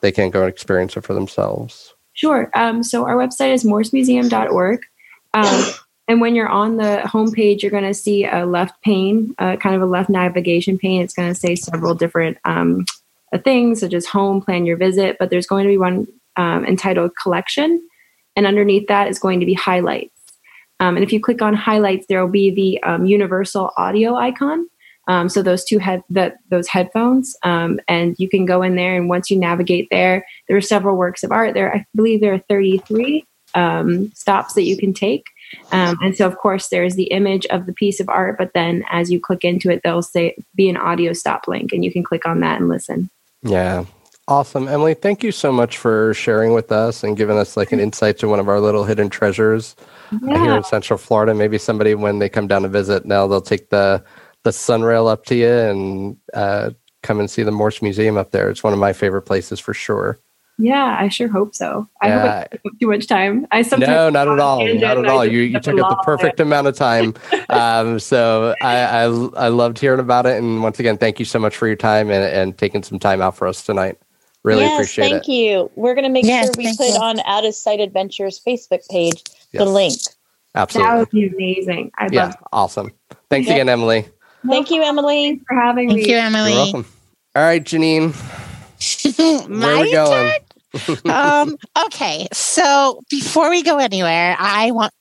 [0.00, 1.94] they can go and experience it for themselves.
[2.14, 2.50] Sure.
[2.54, 4.80] Um, so our website is morsemuseum.org.
[5.34, 5.64] Um,
[6.08, 9.74] and when you're on the homepage, you're going to see a left pane, uh, kind
[9.74, 11.02] of a left navigation pane.
[11.02, 12.86] It's going to say several different um,
[13.32, 15.16] uh, things, such as home, plan your visit.
[15.18, 16.06] But there's going to be one
[16.36, 17.86] um, entitled collection.
[18.36, 20.15] And underneath that is going to be highlights.
[20.80, 24.68] Um, and if you click on highlights, there will be the um, universal audio icon.
[25.08, 28.96] Um, so those two head those headphones, um, and you can go in there.
[28.96, 31.54] And once you navigate there, there are several works of art.
[31.54, 33.24] There, I believe, there are 33
[33.54, 35.26] um, stops that you can take.
[35.70, 38.36] Um, and so, of course, there's the image of the piece of art.
[38.36, 41.84] But then, as you click into it, they'll say be an audio stop link, and
[41.84, 43.08] you can click on that and listen.
[43.42, 43.84] Yeah.
[44.28, 44.66] Awesome.
[44.66, 48.18] Emily, thank you so much for sharing with us and giving us like an insight
[48.18, 49.76] to one of our little hidden treasures
[50.12, 51.32] uh, here in Central Florida.
[51.32, 54.02] Maybe somebody, when they come down to visit, now they'll take the
[54.42, 56.70] the sunrail up to you and uh,
[57.02, 58.48] come and see the Morse Museum up there.
[58.50, 60.18] It's one of my favorite places for sure.
[60.58, 61.88] yeah, I sure hope so.
[62.00, 62.20] I Yeah.
[62.40, 63.46] hope I too much time.
[63.52, 64.66] I sometimes no, not at all.
[64.74, 65.24] Not at all.
[65.24, 67.14] You you took up the perfect amount of time.
[67.48, 70.36] Um, so I, I I loved hearing about it.
[70.42, 73.20] And once again, thank you so much for your time and, and taking some time
[73.22, 73.98] out for us tonight.
[74.46, 75.16] Really yes, appreciate thank it.
[75.26, 75.70] Thank you.
[75.74, 77.02] We're going to make Yes, sure we put you.
[77.02, 79.98] on Out of Sight Adventures Facebook page the Yes, link.
[80.54, 80.88] Absolutely.
[80.88, 81.90] That would be amazing.
[81.98, 82.26] I'd yeah.
[82.26, 82.92] love Awesome.
[83.28, 84.06] Thanks again, Emily.
[84.48, 85.40] Thank you, Emily.
[85.48, 86.04] for having Thank me.
[86.04, 86.52] Thank you, Emily.
[86.52, 86.86] You're welcome.
[87.34, 88.14] All right, Janine,
[89.18, 90.32] where are My we going?
[91.06, 94.92] um, okay, so before we go anywhere, I want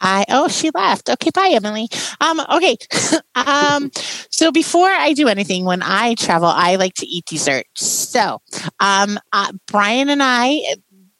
[0.00, 1.08] I oh she left.
[1.08, 1.88] Okay, bye Emily.
[2.20, 2.76] Um, okay.
[3.34, 3.90] um,
[4.30, 7.86] so before I do anything, when I travel, I like to eat desserts.
[7.86, 8.40] So,
[8.80, 10.60] um, uh, Brian and I,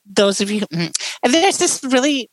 [0.06, 2.30] those of you, mm, and there's this really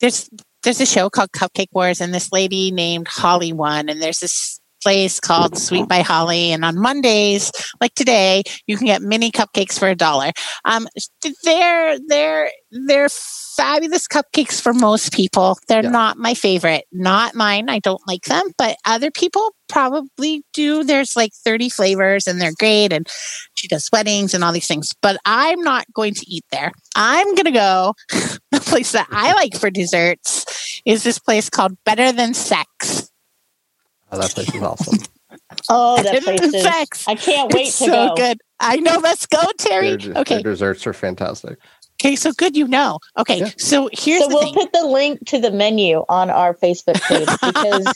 [0.00, 0.30] there's
[0.62, 4.60] there's a show called Cupcake Wars, and this lady named Holly won, and there's this
[4.82, 9.78] place called Sweet by Holly, and on Mondays, like today, you can get mini cupcakes
[9.78, 10.30] for a dollar.
[10.64, 10.88] Um,
[11.44, 13.08] they're they're they're
[13.58, 15.58] fabulous cupcakes for most people.
[15.66, 15.90] They're Yeah.
[15.90, 17.68] not my favorite, not mine.
[17.68, 20.84] I don't like them, but other people probably do.
[20.84, 22.92] There's like 30 flavors, and they're great.
[22.92, 23.06] And
[23.54, 24.90] she does weddings and all these things.
[25.02, 26.70] But I'm not going to eat there.
[26.94, 27.94] I'm gonna go.
[28.52, 33.10] the place that I like for desserts is this place called Better Than Sex.
[34.12, 34.98] Oh, that place is awesome.
[35.70, 36.62] Oh, that Better place Than is.
[36.62, 37.04] Sex.
[37.08, 38.14] I can't wait it's to so go.
[38.16, 38.38] good.
[38.60, 38.98] I know.
[39.02, 39.96] Let's go, Terry.
[39.96, 40.34] Their, okay.
[40.42, 41.58] their desserts are fantastic.
[42.00, 42.16] Okay.
[42.16, 42.56] So good.
[42.56, 42.98] You know.
[43.18, 43.40] Okay.
[43.40, 43.50] Yeah.
[43.58, 44.54] So here's So the we'll thing.
[44.54, 47.86] put the link to the menu on our Facebook page because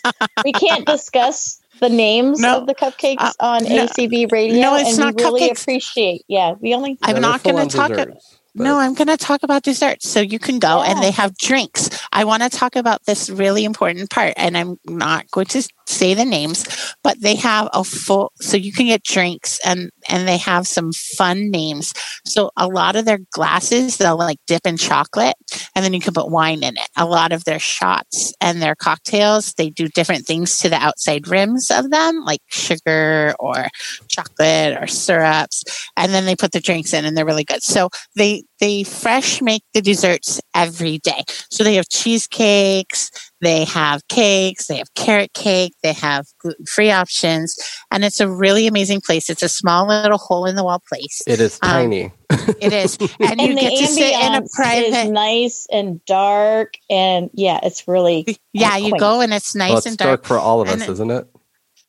[0.45, 2.59] we can't discuss the names No.
[2.59, 3.87] of the cupcakes Uh, on no.
[3.87, 4.61] ACB radio.
[4.61, 5.63] No, it's and not we really cupcakes.
[5.63, 6.23] appreciate.
[6.29, 6.99] Yeah, we only.
[7.03, 7.89] I'm not going to talk.
[7.91, 10.09] desserts, but- No, I'm going to talk about desserts.
[10.09, 11.89] So you can go and they have drinks.
[12.13, 16.15] I want to talk about this really important part, and I'm not going to say
[16.15, 16.65] the names,
[17.03, 18.33] but they have a full.
[18.41, 21.93] So you can get drinks, and and they have some fun names.
[22.25, 25.37] So a lot of their glasses they'll like dip in chocolate,
[25.75, 26.89] and then you can put wine in it.
[26.97, 31.29] A lot of their shots and their cocktails they do different things to the outside
[31.29, 33.69] rims of them, like sugar or
[34.09, 35.65] chocolate or syrups,
[35.97, 37.63] and then they put the drinks in, and they're really good.
[37.63, 41.25] So they they fresh make the desserts every day.
[41.51, 43.11] So they have cheesecakes,
[43.41, 47.57] they have cakes, they have carrot cake, they have gluten free options,
[47.91, 49.29] and it's a really amazing place.
[49.29, 51.23] It's a small little hole in the wall place.
[51.27, 52.13] It is Um, tiny.
[52.61, 55.11] It is, and, you And the get to sit in a ambiance is private.
[55.11, 59.01] nice and dark, and yeah, it's really Yeah, you quaint.
[59.01, 60.09] go and it's nice well, it's and dark.
[60.23, 60.25] dark.
[60.27, 61.27] for all of And us, it- isn't it?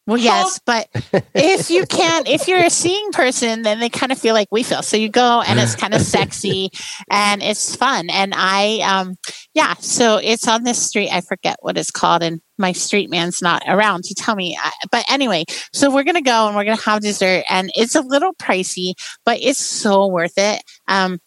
[0.06, 0.90] Well, yes, but
[1.34, 4.62] if you can't, if you're a seeing person, then they kind of feel like we
[4.62, 4.82] feel.
[4.82, 6.72] So you go and it's kind of sexy
[7.10, 8.10] and it's fun.
[8.10, 9.16] And I, um,
[9.54, 11.10] yeah, so it's on this street.
[11.10, 14.58] I forget what it's called, and my street man's not around to tell me.
[14.92, 18.34] But anyway, so we're gonna go and we're gonna have dessert, and it's a little
[18.34, 18.96] pricey,
[19.26, 20.62] but it's so worth it.
[20.88, 21.20] Um,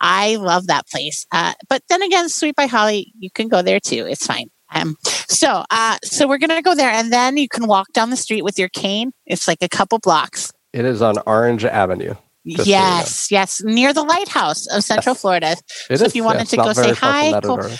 [0.00, 1.24] I love that place.
[1.30, 4.06] Uh, but then again, Sweet by Holly, you can go there too.
[4.06, 4.50] It's fine.
[4.74, 4.96] Um,
[5.28, 8.42] so, uh, so we're gonna go there, and then you can walk down the street
[8.42, 9.12] with your cane.
[9.26, 10.52] It's like a couple blocks.
[10.72, 12.14] It is on Orange Avenue.
[12.46, 12.82] Just so you know.
[12.82, 15.20] yes, yes, near the lighthouse of Central Yes.
[15.22, 15.56] Florida.
[15.88, 17.78] It So if is, you wanted to go say very far from hi, cool.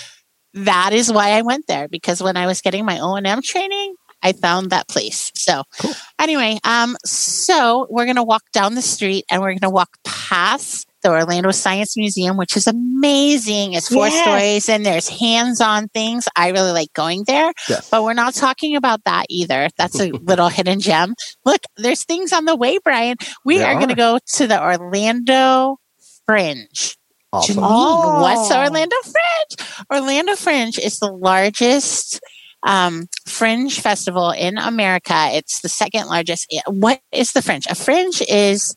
[0.63, 3.41] That is why I went there because when I was getting my O and M
[3.43, 3.93] training,
[4.23, 5.31] I found that place.
[5.35, 5.93] So, Cool.
[6.19, 11.11] anyway, um, so we're gonna walk down the street and we're gonna walk past the
[11.11, 13.73] Orlando Science Museum, which is amazing.
[13.73, 14.21] It's four Yes.
[14.23, 16.27] stories and there's hands-on things.
[16.35, 17.53] I really like going there.
[17.69, 17.89] Yes.
[17.91, 19.69] But we're not talking about that either.
[19.77, 21.13] That's a little hidden gem.
[21.45, 23.17] Look, there's things on the way, Brian.
[23.45, 25.77] We There are, going to go to the Orlando
[26.25, 26.97] Fringe.
[27.31, 27.59] Awesome.
[27.59, 28.21] Oh.
[28.21, 29.69] what's the Orlando Fringe?
[29.93, 32.19] Orlando Fringe is the largest
[32.65, 35.13] um, fringe festival in America.
[35.33, 36.47] It's the second largest.
[36.65, 37.67] What is the fringe?
[37.69, 38.73] A fringe is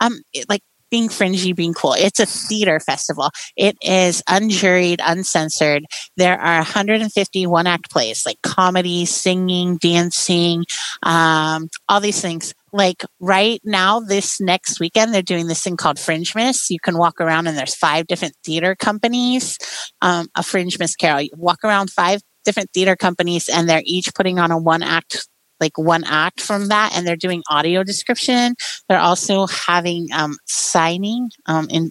[0.00, 1.94] um, like being fringy, being cool.
[1.94, 3.30] It's a theater festival.
[3.56, 5.84] It is unjuried, uncensored.
[6.16, 10.64] There are 150 one act plays like comedy, singing, dancing,
[11.02, 12.54] um, all these things.
[12.72, 16.70] Like right now, this next weekend, they're doing this thing called Fringe Miss.
[16.70, 19.58] You can walk around and there's five different theater companies.
[20.02, 21.22] Um, a Fringe Miss Carol.
[21.22, 25.28] You walk around five different theater companies and they're each putting on a one act
[25.60, 28.54] like one act from that and they're doing audio description.
[28.88, 31.90] They're also having um signing um in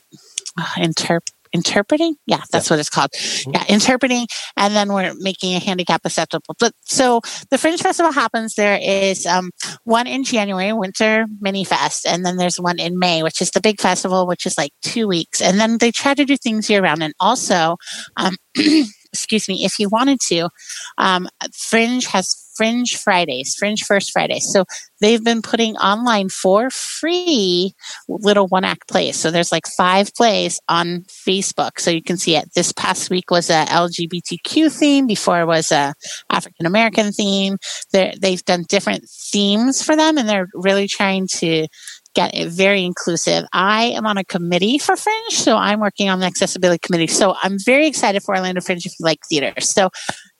[0.57, 1.21] uh, interp
[1.53, 2.15] interpreting?
[2.25, 3.11] Yeah that's what it's called.
[3.45, 3.63] Yeah.
[3.69, 6.55] Interpreting and then we're making a handicap acceptable.
[6.59, 9.51] But so the fringe festival happens there is um
[9.83, 13.61] one in january winter mini fest and then there's one in may which is the
[13.61, 15.41] big festival which is like two weeks.
[15.41, 17.77] And then they try to do things year round and also
[18.17, 18.35] um
[19.13, 20.49] excuse me if you wanted to
[20.97, 24.65] um fringe has fringe fridays fringe first fridays so
[25.03, 27.73] they've been putting online for free
[28.07, 29.17] little one act plays.
[29.17, 31.79] So there's like five plays on Facebook.
[31.79, 32.53] So you can see it.
[32.55, 35.05] This past week was a LGBTQ theme.
[35.05, 35.93] Before was a
[36.29, 37.57] African American theme.
[37.91, 41.67] They're, they've done different themes for them and they're really trying to
[42.13, 43.45] get it very inclusive.
[43.53, 47.07] I am on a committee for Fringe, so I'm working on the accessibility committee.
[47.07, 49.53] So I'm very excited for Orlando Fringe if you like theater.
[49.59, 49.89] So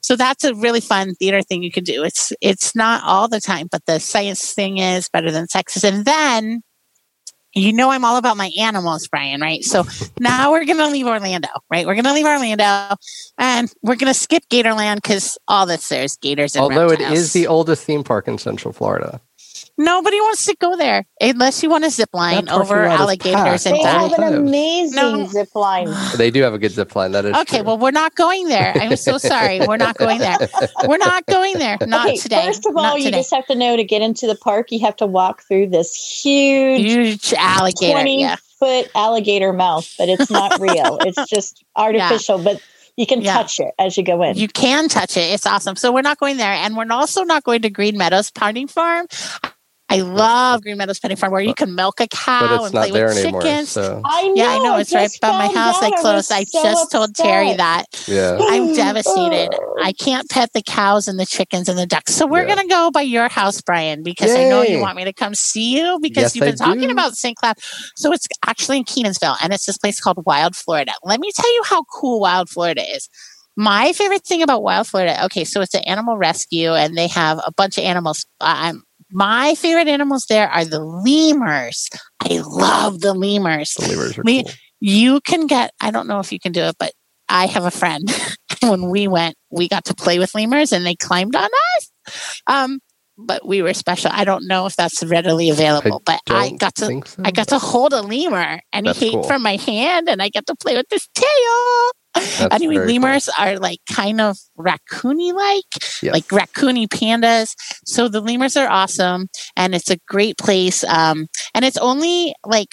[0.04, 2.04] so that's a really fun theater thing you can do.
[2.04, 5.84] It's it's not all the time, but the science thing is better than Texas.
[5.84, 6.62] And then
[7.56, 9.64] you know I'm all about my animals, Brian, right?
[9.64, 9.86] So
[10.20, 11.88] now we're gonna leave Orlando, right?
[11.88, 12.96] We're gonna leave Orlando
[13.38, 17.20] and we're gonna skip Gatorland because all that's there is gators and Although it reptiles.
[17.20, 19.22] is the oldest theme park in Central Florida.
[19.78, 23.80] Nobody wants to go there unless you want to zip line over alligators and They
[23.80, 24.24] all die.
[24.24, 25.26] have an amazing No.
[25.28, 25.88] zip line.
[26.18, 27.12] They do have a good zip line.
[27.14, 27.66] That is Okay, true.
[27.66, 28.72] well, we're not going there.
[28.76, 29.60] I'm so sorry.
[29.66, 30.38] We're not going there.
[30.88, 31.78] We're not going there.
[31.88, 32.46] Not okay, today.
[32.46, 33.18] first of all, Not you today.
[33.18, 35.96] just have to know to get into the park, you have to walk through this
[35.96, 37.94] huge huge alligator.
[37.94, 38.36] 20 Yeah.
[38.60, 41.00] foot alligator mouth, but it's not real.
[41.02, 42.62] it's just artificial, but
[42.96, 43.34] you can Yeah.
[43.34, 44.38] touch it as you go in.
[44.38, 45.32] You can touch it.
[45.34, 45.76] It's awesome.
[45.78, 46.54] So we're not going there.
[46.54, 49.08] And we're also not going to Green Meadows Pounding Farm.
[49.90, 52.74] I love Green Meadows Pounding Farm where you can milk a cow but it's and
[52.74, 53.42] not play there with anymore.
[53.42, 53.70] chickens.
[53.70, 54.34] So I know.
[54.36, 54.78] Yeah, I know.
[54.78, 55.82] It's right by my house.
[55.84, 56.32] I was closed.
[56.32, 57.86] I so just told Terry that.
[58.08, 58.38] yeah.
[58.42, 59.50] I'm devastated.
[59.80, 62.14] I can't pet the cows and the chickens and the ducks.
[62.16, 62.56] So we're Yeah.
[62.56, 65.36] going to go by your house, Brian, because I know you want me to come
[65.36, 66.92] see you because Yes, you've I been talking do.
[66.92, 67.36] about St.
[67.38, 67.56] Cloud.
[67.96, 70.94] So it's actually in Kenansville and it's this place called Wild Florida.
[71.04, 73.10] Let me tell you how cool Wild Florida is.
[73.56, 77.38] My favorite thing about Wild Florida, okay, so it's an animal rescue and they have
[77.46, 78.26] a bunch of animals.
[78.42, 81.88] Um, my favorite animals there are the lemurs.
[82.20, 84.52] I love the lemurs The lemurs are We- cool.
[84.82, 86.92] you can get i don't know if you can do it but
[87.30, 88.04] i have a friend
[88.64, 91.92] when we went we got to play with lemurs and they climbed on us
[92.48, 92.80] um
[93.18, 96.86] but we were special i don't know if that's readily available but i got to
[96.88, 97.02] so.
[97.24, 99.24] I got to hold a lemur and That's he ate cool.
[99.24, 103.02] from my hand and i got to play with his tail That's anyway very cool.
[103.02, 105.64] lemurs are like kind of raccoony like
[106.02, 106.14] Yes.
[106.14, 107.56] like raccoony pandas.
[107.86, 110.84] So the lemurs are awesome, and it's a great place.
[110.84, 112.70] Um, and it's only like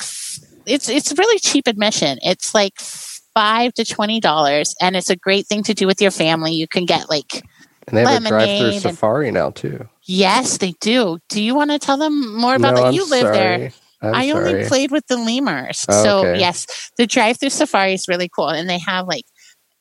[0.67, 2.19] it's it's really cheap admission.
[2.23, 2.79] It's like
[3.35, 6.53] five to twenty dollars, and it's a great thing to do with your family.
[6.53, 7.43] You can get like
[7.89, 9.89] and they have a drive-through safari now too.
[10.05, 11.19] yes, they do.
[11.29, 12.87] Do you want to tell them more about no, that?
[12.89, 13.37] I'm You live sorry.
[13.37, 13.73] there.
[14.03, 14.65] I'm I only sorry.
[14.67, 15.85] played with the lemurs.
[15.89, 16.39] Oh, so okay.
[16.41, 16.67] yes,
[16.97, 19.25] the drive-through safari is really cool, and they have like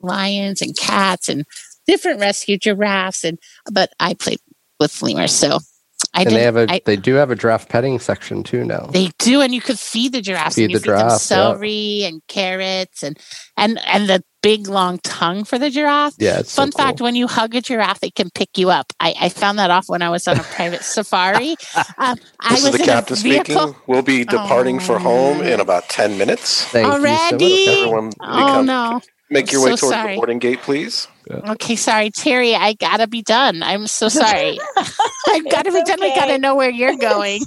[0.01, 1.45] lions and cats and
[1.87, 3.23] different rescue giraffes.
[3.23, 3.37] And
[3.71, 4.39] but I played
[4.79, 5.59] with lemurs, so
[6.13, 8.87] I and they have a I, they do have a giraffe petting section too now.
[8.91, 10.55] they do, and you could feed the giraffes.
[10.55, 11.17] Feed and you the feed them giraffe, yeah.
[11.17, 13.17] celery and carrots and
[13.57, 16.13] and and the big long tongue for the giraffe.
[16.17, 17.05] yeah, it's so Fun fact: cool.
[17.05, 18.93] when you hug a giraffe, it can pick you up.
[19.01, 21.57] I, I found that off when I was on a private safari.
[21.97, 23.55] Um, I This was is the in captain a vehicle.
[23.67, 23.75] speaking.
[23.85, 25.63] We'll be departing for home in Oh.
[25.63, 26.63] about 10 minutes.
[26.63, 27.31] Thank you so much.
[27.33, 27.67] Already?
[27.67, 29.01] Everyone Oh no!
[29.29, 30.13] Make your I'm way so towards sorry.
[30.13, 31.07] the boarding gate, please.
[31.31, 32.55] Okay, sorry, Terry.
[32.55, 33.61] I gotta be done.
[33.63, 34.59] I'm so sorry.
[35.27, 36.01] I've gotta be It's done.
[36.03, 37.41] I gotta know where you're going.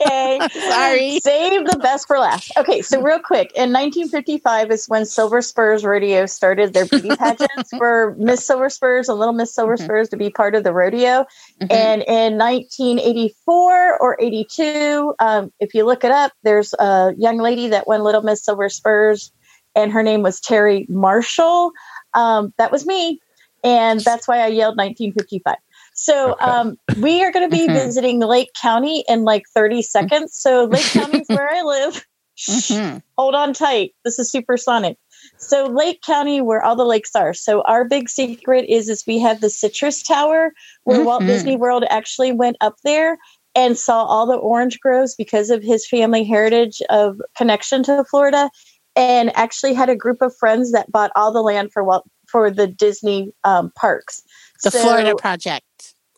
[0.00, 0.40] Okay.
[0.68, 1.20] Sorry.
[1.20, 2.50] Save the best for last.
[2.56, 7.70] Okay, so real quick, in 1955 is when Silver Spurs Rodeo started their beauty pageants
[7.78, 9.84] for Miss Silver Spurs and Little Miss Silver Mhm.
[9.84, 11.24] Spurs to be part of the rodeo.
[11.62, 11.70] Mhm.
[11.72, 17.68] And in 1984 or 82, um, if you look it up, there's a young lady
[17.68, 19.30] that won Little Miss Silver Spurs,
[19.74, 21.72] and her name was Terry Marshall.
[22.14, 23.20] Um, that was me,
[23.62, 25.56] and that's why I yelled 1955.
[25.94, 26.44] So Okay.
[26.44, 27.72] um, we are going to be Mhm.
[27.74, 30.34] visiting Lake County in like 30 seconds.
[30.36, 32.04] So Lake County is where I live.
[32.48, 33.02] Mhm.
[33.16, 33.94] Hold on tight.
[34.04, 34.96] This is supersonic.
[35.38, 37.32] So Lake County, where all the lakes are.
[37.32, 40.52] So our big secret is is we have the Citrus Tower,
[40.82, 41.28] where Walt Mhm.
[41.28, 43.16] Disney World actually went up there
[43.54, 48.50] and saw all the orange groves because of his family heritage of connection to Florida,
[48.96, 52.50] and actually had a group of friends that bought all the land for Walt for
[52.50, 54.22] the Disney um, parks.
[54.62, 55.64] The So- Florida Project.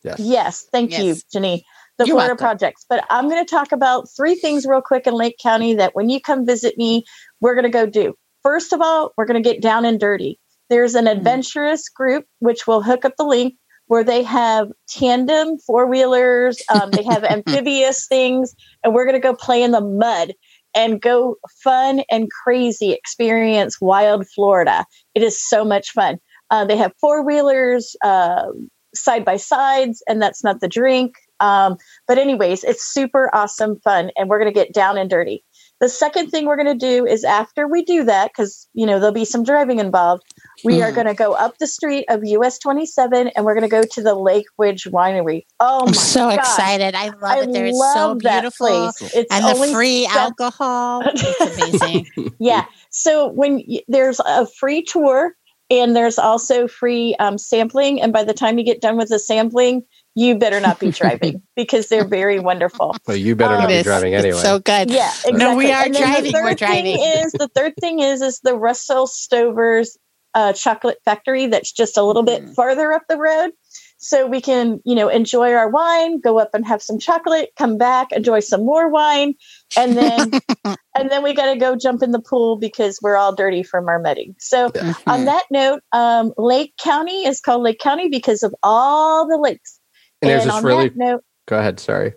[0.05, 0.21] Yes.
[0.21, 1.23] Yes, thank you, Yes.
[1.25, 1.65] Jenny.
[1.99, 2.45] The You're Florida welcome.
[2.45, 2.85] projects.
[2.89, 6.09] But I'm going to talk about three things real quick in Lake County that when
[6.11, 7.05] you come visit me,
[7.41, 8.15] we're going to go do.
[8.43, 10.39] First of all, we're going to get down and dirty.
[10.69, 11.13] There's an Mhm.
[11.17, 13.55] adventurous group, which will hook up the link,
[13.87, 17.25] where they have tandem four wheelers, um, they have
[17.65, 18.55] amphibious things,
[18.85, 20.35] and we're going to go play in the mud
[20.77, 24.85] and go fun and crazy experience wild Florida.
[25.15, 26.19] It is so much fun.
[26.51, 28.47] Uh, they have four wheelers, uh,
[28.95, 31.17] side by sides, and that's not the drink.
[31.41, 35.45] Um, but, anyways, it's super awesome fun, and we're to get down and dirty.
[35.81, 38.99] The second thing we're going to do is after we do that, because you know
[38.99, 40.23] there'll be some driving involved,
[40.65, 40.95] we are Mhm.
[40.95, 44.03] going to go up the street of US 27, and we're going to go to
[44.03, 45.43] the Lake Ridge Winery.
[45.61, 46.39] Oh my I'm so gosh.
[46.39, 46.95] excited.
[46.95, 47.67] I love I it there.
[47.67, 48.91] It's so beautiful.
[49.15, 51.03] It's And the free alcohol.
[51.15, 52.07] It's amazing.
[52.41, 52.65] yeah.
[52.91, 55.35] So when y- there's a free tour
[55.69, 59.19] and there's also free um, sampling, and by the time you get done with the
[59.19, 59.83] sampling,
[60.17, 63.01] you better not be driving because they're very wonderful.
[63.07, 63.85] Well, you better Um, not be is.
[63.85, 64.43] driving It's anyway.
[64.43, 64.91] so good.
[64.91, 65.39] Yeah, exactly.
[65.39, 66.33] No, we are driving.
[66.35, 66.85] The We're driving.
[66.87, 69.99] Thing is the third thing is is the Russell Stover's
[70.35, 72.55] uh, chocolate factory that's just a little bit Mhm.
[72.57, 73.53] farther up the road.
[73.99, 77.79] So we can, you know, enjoy our wine, go up and have some chocolate, come
[77.79, 79.35] back, enjoy some more wine,
[79.77, 80.35] and then
[80.99, 83.89] and then we got to go jump in the pool because we're all dirty from
[83.89, 84.37] our mudding.
[84.41, 84.73] So
[85.09, 85.27] on Mhm.
[85.27, 89.76] that note, um, Lake County is called Lake County because of all the lakes.
[90.23, 92.15] And there's this really note, go ahead, sorry.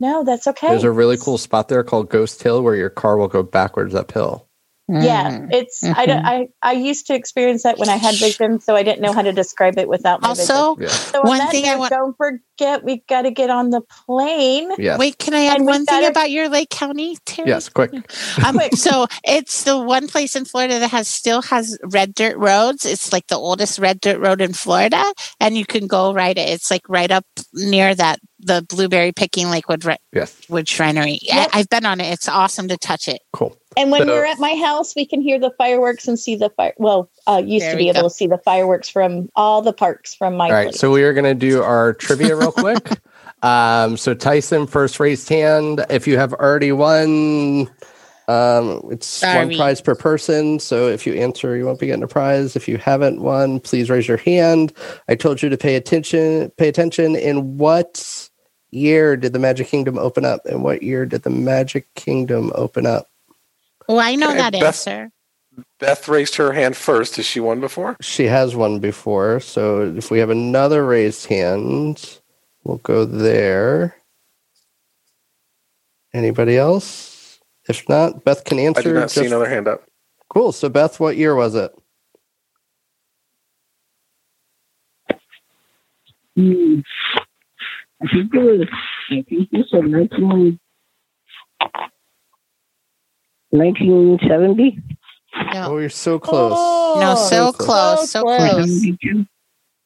[0.00, 0.68] no, that's okay.
[0.68, 3.94] There's a really cool spot there called Ghost Hill where your car will go backwards
[3.94, 4.49] uphill.
[4.92, 5.52] Yeah, Mhm.
[5.52, 8.82] it's I, don't- I I used to experience that when I had vision, so I
[8.82, 10.54] didn't know how to describe it without my vision.
[10.56, 10.88] Also, Yeah.
[10.88, 13.80] So on one that thing I want- don't forget we got to get on the
[14.06, 14.70] plane.
[14.78, 14.98] Yes.
[14.98, 17.48] wait, can I add one thing gotta- about your Lake County, Terry?
[17.48, 17.92] Yes, quick.
[18.44, 18.76] Um, Quick.
[18.76, 22.84] so it's the one place in Florida that has still has red dirt roads.
[22.84, 25.02] It's like the oldest red dirt road in Florida,
[25.40, 26.48] and you can go ride it.
[26.48, 27.24] It's like right up
[27.54, 30.34] near that the blueberry picking Lakewood Re- Yes.
[30.48, 31.18] Wood Shrinery.
[31.22, 31.50] Yep.
[31.52, 32.10] I, I've been on it.
[32.12, 33.20] It's awesome to touch it.
[33.32, 33.56] Cool.
[33.76, 36.50] And when So- we're at my house, we can hear the fireworks and see the
[36.50, 36.74] fire.
[36.78, 38.08] Well, uh, used to be able go.
[38.08, 40.64] to see the fireworks from all the parks from my All right.
[40.70, 40.80] place.
[40.80, 42.88] So we are going to do our trivia real quick.
[43.42, 45.82] Um, so Tyson, first raised hand.
[45.88, 47.68] If you have already won,
[48.28, 50.58] um, it's one prize per person.
[50.58, 52.54] So if you answer, you won't be getting a prize.
[52.54, 54.74] If you haven't won, please raise your hand.
[55.08, 56.50] I told you to pay attention.
[56.58, 57.16] Pay attention.
[57.16, 58.28] In what
[58.72, 60.44] year did the Magic Kingdom open up?
[60.44, 63.06] And what year did the Magic Kingdom open up?
[63.88, 65.10] Well, I know Okay, that Beth- answer.
[65.78, 67.16] Beth raised her hand first.
[67.16, 67.96] Has she won before?
[68.00, 69.40] She has one before.
[69.40, 72.20] So if we have another raised hand,
[72.64, 73.96] we'll go there.
[76.12, 77.40] Anybody else?
[77.68, 78.80] If not, Beth can answer.
[78.80, 79.84] I did not see another hand up.
[80.28, 80.52] Cool.
[80.52, 81.72] So Beth, what year was it?
[86.36, 86.80] Hmm.
[88.02, 88.68] I think it was,
[89.10, 90.58] I think you said 19,
[93.50, 94.78] 1970,
[95.54, 96.52] No, Oh, you're so close.
[96.56, 98.64] Oh, no, so so close, so close.
[98.66, 99.26] close.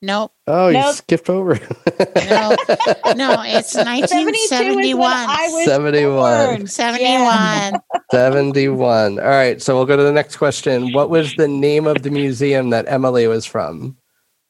[0.02, 0.94] Nope, Oh, you Nope.
[0.96, 1.54] skipped over.
[2.16, 2.56] no,
[3.16, 3.42] no.
[3.46, 6.66] It's 72 is when I 1971.
[6.66, 6.66] 71.
[6.66, 7.80] 71.
[8.10, 9.18] 71.
[9.18, 9.62] All right.
[9.62, 10.92] So we'll go to the next question.
[10.92, 13.96] What was the name of the museum that Emily was from?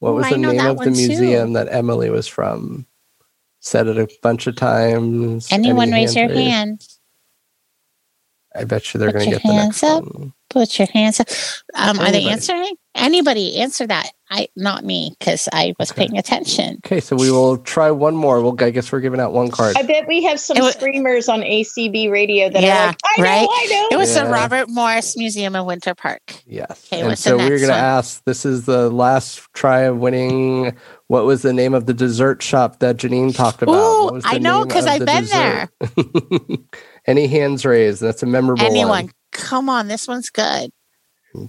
[0.01, 1.07] What Oh, was I the name of the one too.
[1.09, 2.85] museum that Emily was from?
[3.61, 5.49] Said it a bunch of times.
[5.53, 6.41] Anyone Any raise your raised?
[6.41, 6.89] hand?
[8.57, 10.05] I bet you they're going to get the next hands up.
[10.15, 10.33] one.
[10.51, 11.27] Put your hands up.
[11.75, 12.77] Um, are they answering?
[12.95, 14.11] Anybody answer that?
[14.31, 16.07] I not me because I was Okay.
[16.07, 16.79] paying attention.
[16.87, 18.41] Okay, so we will try one more.
[18.41, 19.77] We'll I guess we're giving out one card.
[19.77, 22.97] I bet we have some It wa- screamers on ACB radio that Yeah, are like,
[23.19, 23.49] I know.
[23.51, 23.89] I know.
[23.91, 24.25] It was Yeah.
[24.25, 26.23] the Robert Morris Museum of Winter Park.
[26.47, 26.87] Yes.
[26.93, 30.77] Okay, and so we're going to ask this is the last try of winning.
[31.09, 33.75] What was the name of the dessert shop that Janine talked about?
[33.75, 35.69] Ooh, What was the I know because I've been dessert?
[35.81, 35.89] there.
[37.07, 38.01] Any hands raised?
[38.01, 38.71] That's a memorable one.
[38.73, 38.89] Anyone?
[38.89, 39.11] one.
[39.33, 40.71] Come on, this one's good.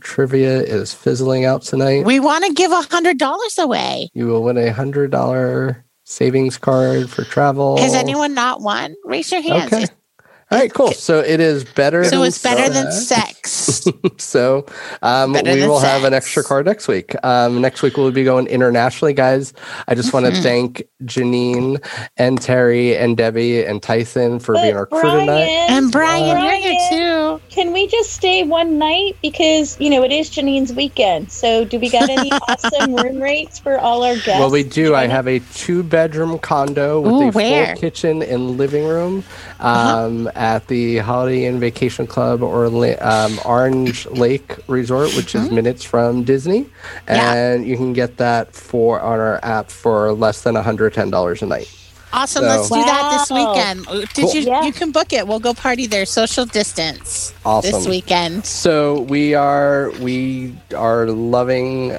[0.02, 2.06] Trivia is fizzling out tonight.
[2.06, 4.10] We want to give a hundred dollars away.
[4.14, 7.78] you will win a hundred dollar savings card for travel.
[7.78, 8.96] Has anyone not won?
[9.04, 9.72] Raise your hands.
[9.72, 9.86] Okay.
[10.52, 10.92] All right, cool.
[10.92, 12.04] So it is better.
[12.04, 13.52] So than it's better than sex.
[13.52, 13.88] sex.
[14.24, 14.66] so
[15.02, 17.16] um, we than will have an extra card next week.
[17.26, 19.54] Um, next week we'll be going internationally, guys.
[19.88, 20.44] I just want to Mhm.
[20.44, 21.84] thank Janine
[22.18, 25.26] and Terry and Debbie and Tyson for being our But crew tonight.
[25.26, 25.50] Brian,
[25.84, 27.05] and Brian, you're here too.
[27.56, 31.32] Can we just stay one night because you know it is Janine's weekend?
[31.32, 34.28] So do we got any awesome room rates for all our guests?
[34.28, 34.94] Well, we do.
[34.94, 37.64] I have a two bedroom condo with Ooh, a where?
[37.64, 37.74] Uh-huh.
[37.74, 39.24] full kitchen and living room
[39.62, 42.66] um, at the Holiday Inn Vacation Club or
[43.02, 46.64] um, Orange Lake Resort, which is minutes from Disney.
[46.66, 47.14] Mm-hmm.
[47.14, 47.34] Yeah.
[47.34, 51.85] And you can get that for on our app for less than $110 a night.
[52.14, 52.44] Awesome.
[52.44, 53.88] So- Let's do that this weekend.
[53.88, 54.34] Uh, Did Cool.
[54.36, 54.42] you?
[54.42, 54.64] Yeah.
[54.64, 55.28] You can book it.
[55.28, 56.06] We'll go party there.
[56.06, 57.72] Social distance Awesome.
[57.72, 58.46] this weekend.
[58.46, 61.98] So we are we are loving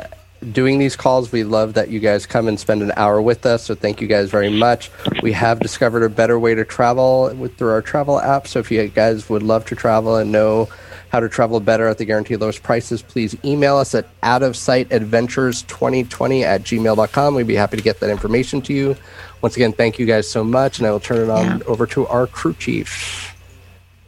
[0.53, 1.33] doing these calls.
[1.33, 3.65] We love that you guys come and spend an hour with us.
[3.65, 4.91] So thank you guys very much.
[5.23, 8.47] We have discovered a better way to travel with through our travel app.
[8.47, 10.69] So if you guys would love to travel and know
[11.11, 14.57] how to travel better at the guaranteed lowest prices, please email us at out of
[14.57, 17.35] sight adventures 2020 at gmail.com.
[17.35, 18.97] We'd be happy to get that information to you.
[19.41, 20.79] Once again, thank you guys so much.
[20.79, 23.33] And I will turn it on over to our crew chief.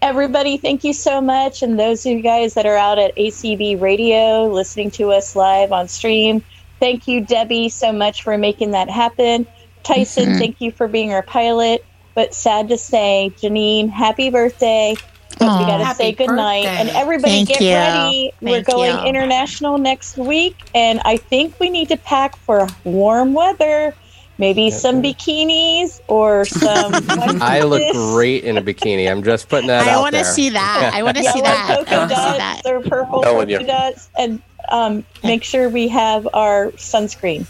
[0.00, 1.62] Everybody, thank you so much.
[1.62, 5.72] And those of you guys that are out at ACB Radio listening to us live
[5.72, 6.42] on stream,
[6.78, 9.46] thank you, Debbie, so much for making that happen.
[9.82, 10.38] Tyson, Mhm.
[10.38, 11.84] thank you for being our pilot.
[12.14, 14.96] But sad to say, Janine, happy birthday.
[15.38, 16.64] But we got to say goodnight.
[16.64, 16.80] Birthday.
[16.80, 17.74] And everybody Thank get you.
[17.74, 18.32] ready.
[18.42, 19.04] Thank We're going you.
[19.04, 20.56] international next week.
[20.74, 23.94] And I think we need to pack for warm weather.
[24.38, 26.94] Maybe some bikinis or some.
[27.42, 29.10] I look great in a bikini.
[29.10, 30.32] I'm just putting that I out want to there.
[30.32, 30.92] see that.
[30.94, 31.70] I want to see Yellow that.
[31.70, 32.62] I polka want to see that.
[32.62, 37.46] dots or purple Telling polka dots, and um, make sure we have our sunscreen.